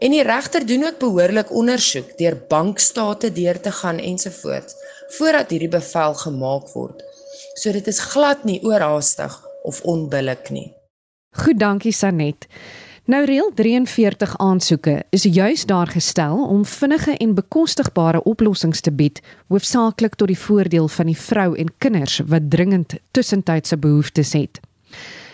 en 0.03 0.11
die 0.15 0.23
regter 0.25 0.65
doen 0.67 0.87
ook 0.87 0.99
behoorlik 1.01 1.51
ondersoek 1.51 2.13
deur 2.19 2.37
bankstate 2.49 3.31
deur 3.35 3.59
te 3.59 3.71
gaan 3.81 3.99
ensovoorts 3.99 4.77
voordat 5.17 5.51
hierdie 5.53 5.71
bevel 5.71 6.15
gemaak 6.23 6.71
word. 6.73 7.03
So 7.59 7.71
dit 7.75 7.87
is 7.87 7.99
glad 8.13 8.47
nie 8.47 8.61
oorhaastig 8.65 9.35
of 9.63 9.81
onbillik 9.87 10.49
nie. 10.51 10.71
Goed, 11.43 11.59
dankie 11.59 11.93
Sanet. 11.93 12.47
Nou 13.05 13.25
reël 13.25 13.51
43 13.53 14.37
aansoeke 14.37 15.03
is 15.09 15.23
juis 15.23 15.65
daar 15.65 15.87
gestel 15.87 16.47
om 16.47 16.65
vinnige 16.65 17.17
en 17.17 17.33
bekostigbare 17.35 18.23
oplossings 18.23 18.79
te 18.81 18.93
bied, 18.95 19.19
hoofsaaklik 19.51 20.15
tot 20.15 20.31
die 20.31 20.39
voordeel 20.39 20.87
van 20.87 21.11
die 21.11 21.17
vrou 21.17 21.49
en 21.59 21.73
kinders 21.83 22.21
wat 22.31 22.47
dringend 22.49 22.95
tussentydse 23.11 23.77
behoeftes 23.77 24.31
het. 24.39 24.61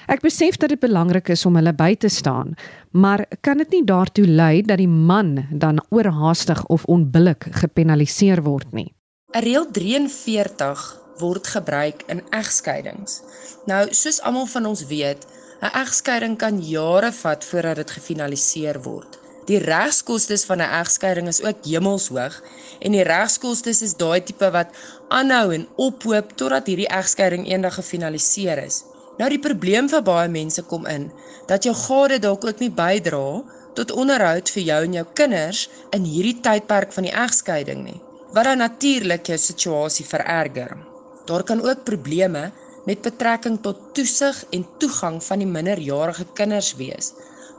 Ek 0.10 0.26
besef 0.26 0.58
dat 0.58 0.74
dit 0.74 0.82
belangrik 0.82 1.30
is 1.30 1.46
om 1.46 1.62
hulle 1.62 1.76
by 1.78 1.94
te 1.94 2.10
staan, 2.10 2.56
maar 2.90 3.28
kan 3.46 3.62
dit 3.62 3.78
nie 3.78 3.86
daartoe 3.86 4.26
lei 4.26 4.64
dat 4.66 4.82
die 4.82 4.90
man 4.90 5.36
dan 5.52 5.78
oorhaastig 5.94 6.66
of 6.74 6.90
onbillik 6.90 7.52
gepenaliseer 7.62 8.42
word 8.50 8.74
nie? 8.74 8.90
Reël 9.38 9.70
43 9.70 10.88
word 11.22 11.48
gebruik 11.54 12.02
in 12.10 12.24
egskeidings. 12.34 13.22
Nou, 13.70 13.86
soos 13.94 14.18
almal 14.26 14.50
van 14.50 14.66
ons 14.66 14.88
weet, 14.90 15.28
'n 15.62 15.72
egskeiding 15.84 16.38
kan 16.38 16.62
jare 16.64 17.12
vat 17.12 17.46
voordat 17.46 17.76
dit 17.76 17.92
gefinaliseer 17.92 18.78
word. 18.82 19.20
Die 19.50 19.58
regskoste 19.60 20.38
van 20.50 20.62
'n 20.62 20.74
egskeiding 20.82 21.28
is 21.28 21.42
ook 21.44 21.66
hemelshoog 21.66 22.36
en 22.80 22.92
die 22.92 23.04
regskoste 23.04 23.70
is 23.70 23.96
daai 24.04 24.22
tipe 24.24 24.50
wat 24.52 24.70
aanhou 25.08 25.54
en 25.54 25.68
ophoop 25.76 26.32
totdat 26.36 26.68
hierdie 26.68 26.88
egskeiding 27.00 27.48
eendag 27.48 27.74
gefinaliseer 27.74 28.64
is. 28.64 28.84
Nou 29.18 29.30
die 29.30 29.42
probleem 29.48 29.90
vir 29.90 30.02
baie 30.02 30.30
mense 30.30 30.62
kom 30.62 30.86
in 30.86 31.12
dat 31.48 31.64
jou 31.64 31.76
gade 31.76 32.20
dalk 32.20 32.46
ook 32.46 32.60
nie 32.60 32.72
bydra 32.72 33.44
tot 33.74 33.92
onderhoud 33.92 34.50
vir 34.50 34.64
jou 34.64 34.84
en 34.84 34.94
jou 34.94 35.06
kinders 35.14 35.66
in 35.98 36.04
hierdie 36.04 36.40
tydperk 36.46 36.94
van 36.94 37.04
die 37.04 37.16
egskeiding 37.26 37.84
nie, 37.84 38.02
wat 38.32 38.48
dan 38.48 38.58
natuurlik 38.64 39.28
jou 39.28 39.38
situasie 39.38 40.06
vererger. 40.06 40.78
Daar 41.26 41.44
kan 41.44 41.62
ook 41.62 41.84
probleme 41.84 42.52
met 42.90 43.04
betrekking 43.06 43.60
tot 43.62 43.82
toesig 43.94 44.38
en 44.56 44.66
toegang 44.82 45.20
van 45.24 45.44
die 45.44 45.50
minderjarige 45.50 46.26
kinders 46.34 46.72
wees 46.80 47.12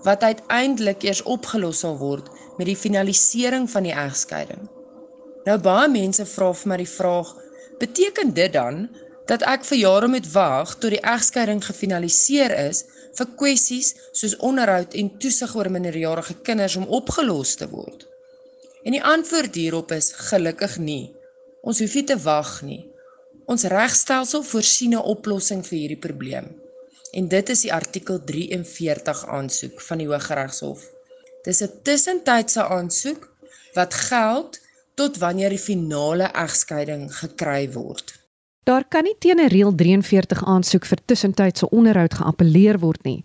wat 0.03 0.25
uiteindelik 0.27 1.05
eers 1.07 1.21
opgelos 1.23 1.83
sal 1.85 1.99
word 2.01 2.31
met 2.59 2.66
die 2.66 2.79
finalisering 2.79 3.69
van 3.71 3.87
die 3.87 3.95
egskeiding. 3.95 4.64
Nou 5.47 5.57
baie 5.62 5.88
mense 5.93 6.27
vra 6.33 6.51
vir 6.57 6.73
my 6.73 6.79
die 6.81 6.88
vraag: 6.88 7.31
Beteken 7.79 8.35
dit 8.35 8.53
dan 8.57 8.88
dat 9.31 9.45
ek 9.47 9.69
vir 9.69 9.79
jare 9.83 10.09
moet 10.11 10.27
wag 10.35 10.75
tot 10.81 10.97
die 10.97 11.03
egskeiding 11.14 11.62
gefinaliseer 11.64 12.57
is 12.66 12.83
vir 13.19 13.31
kwessies 13.38 13.95
soos 14.11 14.38
onderhoud 14.51 14.97
en 14.99 15.14
toesig 15.23 15.55
oor 15.57 15.71
minderjarige 15.71 16.40
kinders 16.49 16.77
om 16.81 16.88
opgelos 17.01 17.55
te 17.61 17.71
word? 17.71 18.09
En 18.83 18.97
die 18.97 19.05
antwoord 19.05 19.55
hierop 19.55 19.93
is 19.95 20.11
gelukkig 20.33 20.79
nie. 20.81 21.05
Ons 21.62 21.85
hoef 21.85 21.95
nie 21.95 22.09
te 22.09 22.19
wag 22.25 22.57
nie. 22.66 22.83
Ons 23.50 23.64
regstelsel 23.66 24.44
voorsien 24.46 24.92
'n 24.94 25.06
oplossing 25.14 25.62
vir 25.66 25.78
hierdie 25.78 26.02
probleem. 26.06 26.46
En 27.12 27.28
dit 27.28 27.48
is 27.48 27.62
die 27.66 27.72
artikel 27.72 28.20
43 28.24 29.26
aansoek 29.26 29.80
van 29.80 29.98
die 29.98 30.06
Hooggeregshof. 30.06 30.84
Dis 31.42 31.62
'n 31.62 31.72
tussentydse 31.82 32.62
aansoek 32.68 33.26
wat 33.74 33.94
geld 33.94 34.60
tot 34.94 35.18
wanneer 35.18 35.48
die 35.48 35.64
finale 35.70 36.30
egskeiding 36.32 37.10
gekry 37.14 37.72
word. 37.72 38.14
Daar 38.64 38.84
kan 38.88 39.02
nie 39.02 39.18
teen 39.18 39.40
'n 39.40 39.48
reël 39.48 39.74
43 39.74 40.44
aansoek 40.44 40.84
vir 40.86 40.98
tussentydse 41.04 41.70
onderhoud 41.70 42.14
geappeleer 42.14 42.78
word 42.78 43.02
nie. 43.02 43.24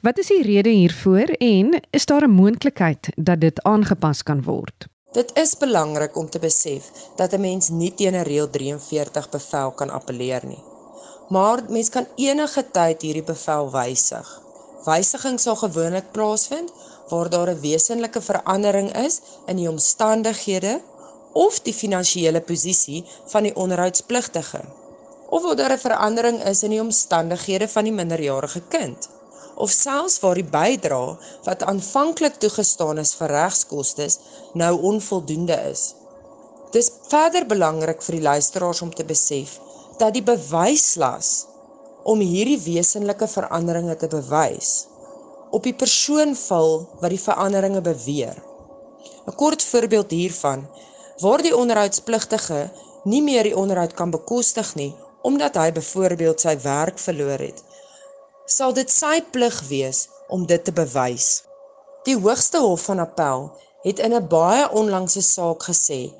Wat 0.00 0.18
is 0.18 0.26
die 0.26 0.42
rede 0.42 0.68
hiervoor 0.68 1.28
en 1.38 1.80
is 1.90 2.06
daar 2.06 2.24
'n 2.28 2.30
moontlikheid 2.30 3.08
dat 3.16 3.40
dit 3.40 3.62
aangepas 3.62 4.22
kan 4.22 4.42
word? 4.42 4.91
Dit 5.12 5.32
is 5.36 5.56
belangrik 5.60 6.16
om 6.16 6.28
te 6.30 6.38
besef 6.40 6.90
dat 7.16 7.32
'n 7.32 7.40
mens 7.40 7.68
nie 7.68 7.94
teen 7.94 8.14
'n 8.14 8.24
reël 8.24 8.50
43 8.50 9.28
bevel 9.28 9.70
kan 9.70 9.90
appeleer 9.90 10.46
nie. 10.46 10.64
Maar 11.28 11.58
mens 11.68 11.88
kan 11.88 12.06
enige 12.16 12.70
tyd 12.70 13.02
hierdie 13.02 13.22
bevel 13.22 13.70
wysig. 13.70 14.42
Wysiging 14.84 15.40
sal 15.40 15.56
gewoonlik 15.56 16.12
plaasvind 16.12 16.72
waar 17.08 17.28
daar 17.28 17.50
'n 17.50 17.60
wesenlike 17.60 18.20
verandering 18.20 18.96
is 18.96 19.20
in 19.46 19.56
die 19.56 19.68
omstandighede 19.68 20.80
of 21.32 21.60
die 21.60 21.74
finansiële 21.74 22.40
posisie 22.40 23.04
van 23.26 23.42
die 23.42 23.56
onderhoudspligtige 23.56 24.60
of 25.28 25.42
waar 25.42 25.56
daar 25.56 25.72
'n 25.72 25.78
verandering 25.88 26.44
is 26.44 26.62
in 26.62 26.70
die 26.70 26.80
omstandighede 26.80 27.68
van 27.68 27.84
die 27.84 27.92
minderjarige 27.92 28.62
kind 28.68 29.08
of 29.54 29.70
selfs 29.70 30.20
waar 30.22 30.38
die 30.38 30.48
bydrae 30.54 31.16
wat 31.46 31.64
aanvanklik 31.68 32.38
toegestaan 32.42 32.98
is 33.02 33.14
vir 33.18 33.34
regskoste 33.36 34.08
nou 34.58 34.72
onvoldoende 34.92 35.58
is. 35.70 35.94
Dis 36.72 36.90
verder 37.08 37.46
belangrik 37.46 38.02
vir 38.02 38.18
die 38.18 38.26
luisteraars 38.28 38.82
om 38.82 38.92
te 38.94 39.04
besef 39.04 39.58
dat 40.00 40.14
die 40.16 40.24
bewyslas 40.24 41.32
om 42.08 42.22
hierdie 42.24 42.60
wesenlike 42.64 43.28
veranderinge 43.28 43.96
te 43.96 44.08
bewys 44.10 44.72
op 45.52 45.66
die 45.68 45.76
persoon 45.76 46.32
val 46.38 46.78
wat 47.02 47.12
die 47.12 47.20
veranderinge 47.20 47.82
beweer. 47.84 48.38
'n 49.28 49.34
Kort 49.36 49.62
voorbeeld 49.62 50.10
hiervan 50.10 50.64
waar 51.22 51.42
die 51.42 51.56
onderhoudspligtige 51.56 52.70
nie 53.04 53.22
meer 53.22 53.42
die 53.42 53.56
onderhoud 53.56 53.94
kan 53.94 54.10
bekostig 54.10 54.74
nie 54.74 54.92
omdat 55.22 55.56
hy 55.60 55.68
byvoorbeeld 55.76 56.40
sy 56.40 56.56
werk 56.64 56.98
verloor 56.98 57.38
het 57.38 57.62
sal 58.46 58.72
dit 58.72 58.90
sy 58.90 59.20
plig 59.32 59.60
wees 59.68 60.08
om 60.28 60.46
dit 60.46 60.64
te 60.64 60.72
bewys. 60.72 61.42
Die 62.06 62.16
Hoogste 62.18 62.58
Hof 62.58 62.88
van 62.88 62.98
Appel 62.98 63.50
het 63.82 63.98
in 63.98 64.14
'n 64.14 64.28
baie 64.28 64.70
onlangse 64.70 65.22
saak 65.22 65.62
gesê 65.62 66.12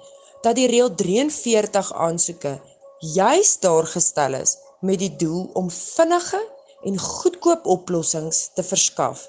dat 0.42 0.54
die 0.56 0.66
reël 0.66 0.94
43 0.94 1.92
aansoeke 1.92 2.60
juis 2.98 3.58
daar 3.58 3.86
gestel 3.86 4.34
is 4.34 4.56
met 4.80 4.98
die 4.98 5.16
doel 5.16 5.50
om 5.52 5.70
vinnige 5.70 6.40
en 6.84 6.98
goedkoop 6.98 7.66
oplossings 7.66 8.50
te 8.54 8.62
verskaf, 8.62 9.28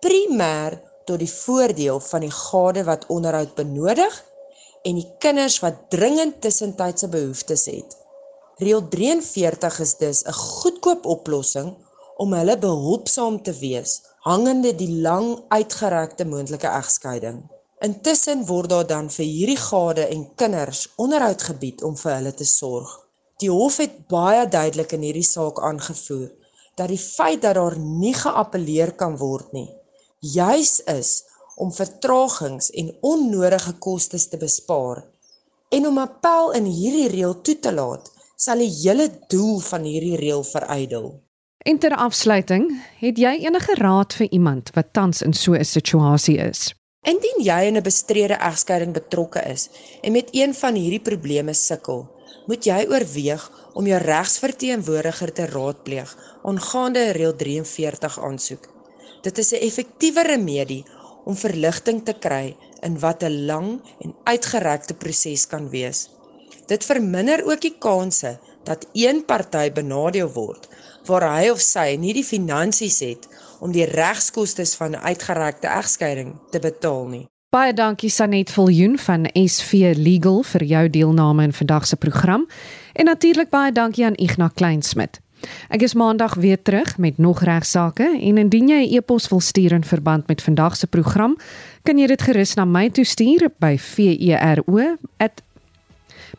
primêr 0.00 0.78
tot 1.04 1.18
die 1.18 1.32
voordeel 1.32 2.00
van 2.00 2.20
die 2.20 2.34
gade 2.34 2.84
wat 2.84 3.06
onderhoud 3.06 3.54
benodig 3.54 4.24
en 4.82 4.94
die 4.94 5.08
kinders 5.18 5.58
wat 5.60 5.86
dringend 5.88 6.40
tussentydse 6.40 7.08
behoeftes 7.08 7.66
het. 7.66 7.96
Reël 8.60 8.88
43 8.88 9.78
is 9.80 9.96
dus 9.96 10.24
'n 10.24 10.32
goedkoop 10.32 11.06
oplossing 11.06 11.76
om 12.20 12.34
hulle 12.36 12.56
behulpsaam 12.60 13.38
te 13.46 13.52
wees 13.60 13.94
hangende 14.26 14.74
die 14.76 14.90
lang 15.04 15.28
uitgerekte 15.48 16.26
moontlike 16.28 16.68
egskeiding. 16.68 17.38
Intussen 17.86 18.42
word 18.48 18.68
daar 18.72 18.88
dan 18.88 19.06
vir 19.14 19.24
hierdie 19.24 19.60
gade 19.60 20.04
en 20.12 20.26
kinders 20.42 20.82
onderhoud 21.00 21.44
gebied 21.48 21.84
om 21.88 21.94
vir 21.96 22.12
hulle 22.18 22.32
te 22.36 22.44
sorg. 22.44 22.90
Die 23.40 23.48
hof 23.48 23.78
het 23.80 23.94
baie 24.12 24.44
duidelik 24.52 24.92
in 24.98 25.06
hierdie 25.08 25.24
saak 25.24 25.62
aangevoer 25.64 26.28
dat 26.76 26.92
die 26.92 27.00
feit 27.00 27.40
dat 27.44 27.56
daar 27.56 27.76
nie 27.80 28.12
geappeleer 28.16 28.92
kan 29.00 29.16
word 29.20 29.48
nie, 29.56 29.68
juis 30.20 30.78
is 30.92 31.14
om 31.60 31.72
vertragings 31.72 32.70
en 32.82 32.92
onnodige 33.04 33.74
kostes 33.84 34.28
te 34.32 34.40
bespaar 34.40 35.02
en 35.70 35.88
om 35.88 35.98
appel 36.02 36.52
in 36.58 36.68
hierdie 36.68 37.08
reël 37.12 37.36
toe 37.46 37.56
te 37.64 37.72
laat, 37.72 38.08
sal 38.36 38.60
die 38.60 38.70
hele 38.82 39.08
doel 39.32 39.60
van 39.64 39.84
hierdie 39.86 40.16
reël 40.20 40.42
verydel. 40.46 41.12
En 41.60 41.78
ter 41.78 41.92
afsluiting, 41.92 42.70
het 43.02 43.18
jy 43.20 43.34
enige 43.44 43.74
raad 43.76 44.14
vir 44.16 44.30
iemand 44.32 44.70
wat 44.72 44.94
tans 44.96 45.18
in 45.20 45.34
so 45.36 45.52
'n 45.52 45.64
situasie 45.64 46.38
is? 46.40 46.72
Indien 47.04 47.44
jy 47.44 47.60
in 47.68 47.76
'n 47.76 47.82
bestrede 47.82 48.34
egskeiding 48.34 48.92
betrokke 48.92 49.42
is 49.44 49.68
en 50.02 50.12
met 50.12 50.28
een 50.32 50.54
van 50.54 50.74
hierdie 50.74 51.04
probleme 51.10 51.52
sukkel, 51.52 52.08
moet 52.46 52.64
jy 52.64 52.86
oorweeg 52.88 53.50
om 53.72 53.86
jou 53.86 54.00
regsverteenwoordiger 54.00 55.32
te 55.32 55.46
raadpleeg 55.46 56.16
aangaande 56.42 57.10
reël 57.10 57.36
43 57.36 58.20
aansoek. 58.20 58.64
Dit 59.22 59.38
is 59.38 59.52
'n 59.52 59.60
effektiewe 59.68 60.22
remedie 60.22 60.84
om 61.24 61.36
verligting 61.36 62.04
te 62.04 62.12
kry 62.12 62.56
in 62.80 62.98
wat 62.98 63.22
'n 63.22 63.44
lang 63.46 63.80
en 63.98 64.14
uitgerekte 64.24 64.94
proses 64.94 65.46
kan 65.46 65.68
wees. 65.68 66.08
Dit 66.66 66.84
verminder 66.84 67.44
ook 67.44 67.60
die 67.60 67.76
kanse 67.78 68.38
dat 68.64 68.86
een 68.92 69.24
party 69.24 69.72
benadeel 69.72 70.30
word 70.32 70.68
waar 71.08 71.24
hy 71.36 71.48
of 71.50 71.60
sy 71.60 71.96
nie 71.98 72.12
die 72.12 72.24
finansies 72.24 73.00
het 73.00 73.28
om 73.60 73.72
die 73.72 73.86
regskoste 73.88 74.66
van 74.78 74.90
'n 74.90 75.02
uitgerekte 75.02 75.66
egskeiding 75.66 76.34
te 76.50 76.58
betaal 76.58 77.06
nie. 77.06 77.26
Baie 77.50 77.72
dankie 77.74 78.10
Sanet 78.10 78.50
Viljoen 78.50 78.98
van 78.98 79.26
SV 79.34 79.94
Legal 79.96 80.42
vir 80.42 80.64
jou 80.64 80.90
deelname 80.90 81.42
in 81.42 81.52
vandag 81.52 81.86
se 81.86 81.96
program 81.96 82.46
en 82.92 83.04
natuurlik 83.04 83.50
baie 83.50 83.72
dankie 83.72 84.04
aan 84.04 84.14
Ignas 84.14 84.52
Kleinsmid. 84.54 85.20
Ek 85.68 85.82
is 85.82 85.94
maandag 85.94 86.34
weer 86.34 86.62
terug 86.62 86.98
met 86.98 87.18
nog 87.18 87.42
regsaake 87.42 88.18
en 88.20 88.38
indien 88.38 88.68
jy 88.68 88.86
'n 88.86 88.94
e-pos 88.94 89.28
wil 89.28 89.40
stuur 89.40 89.72
in 89.72 89.84
verband 89.84 90.26
met 90.26 90.42
vandag 90.42 90.76
se 90.76 90.86
program, 90.86 91.36
kan 91.82 91.98
jy 91.98 92.06
dit 92.06 92.22
gerus 92.22 92.54
na 92.54 92.64
my 92.64 92.90
toe 92.90 93.04
stuur 93.04 93.50
by 93.58 93.78
vero@ 93.78 94.62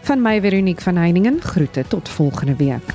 Van 0.00 0.22
my 0.22 0.40
Veronique 0.40 0.82
van 0.82 0.96
Heiningen 0.96 1.40
groete 1.40 1.84
tot 1.88 2.08
volgende 2.08 2.56
week. 2.56 2.94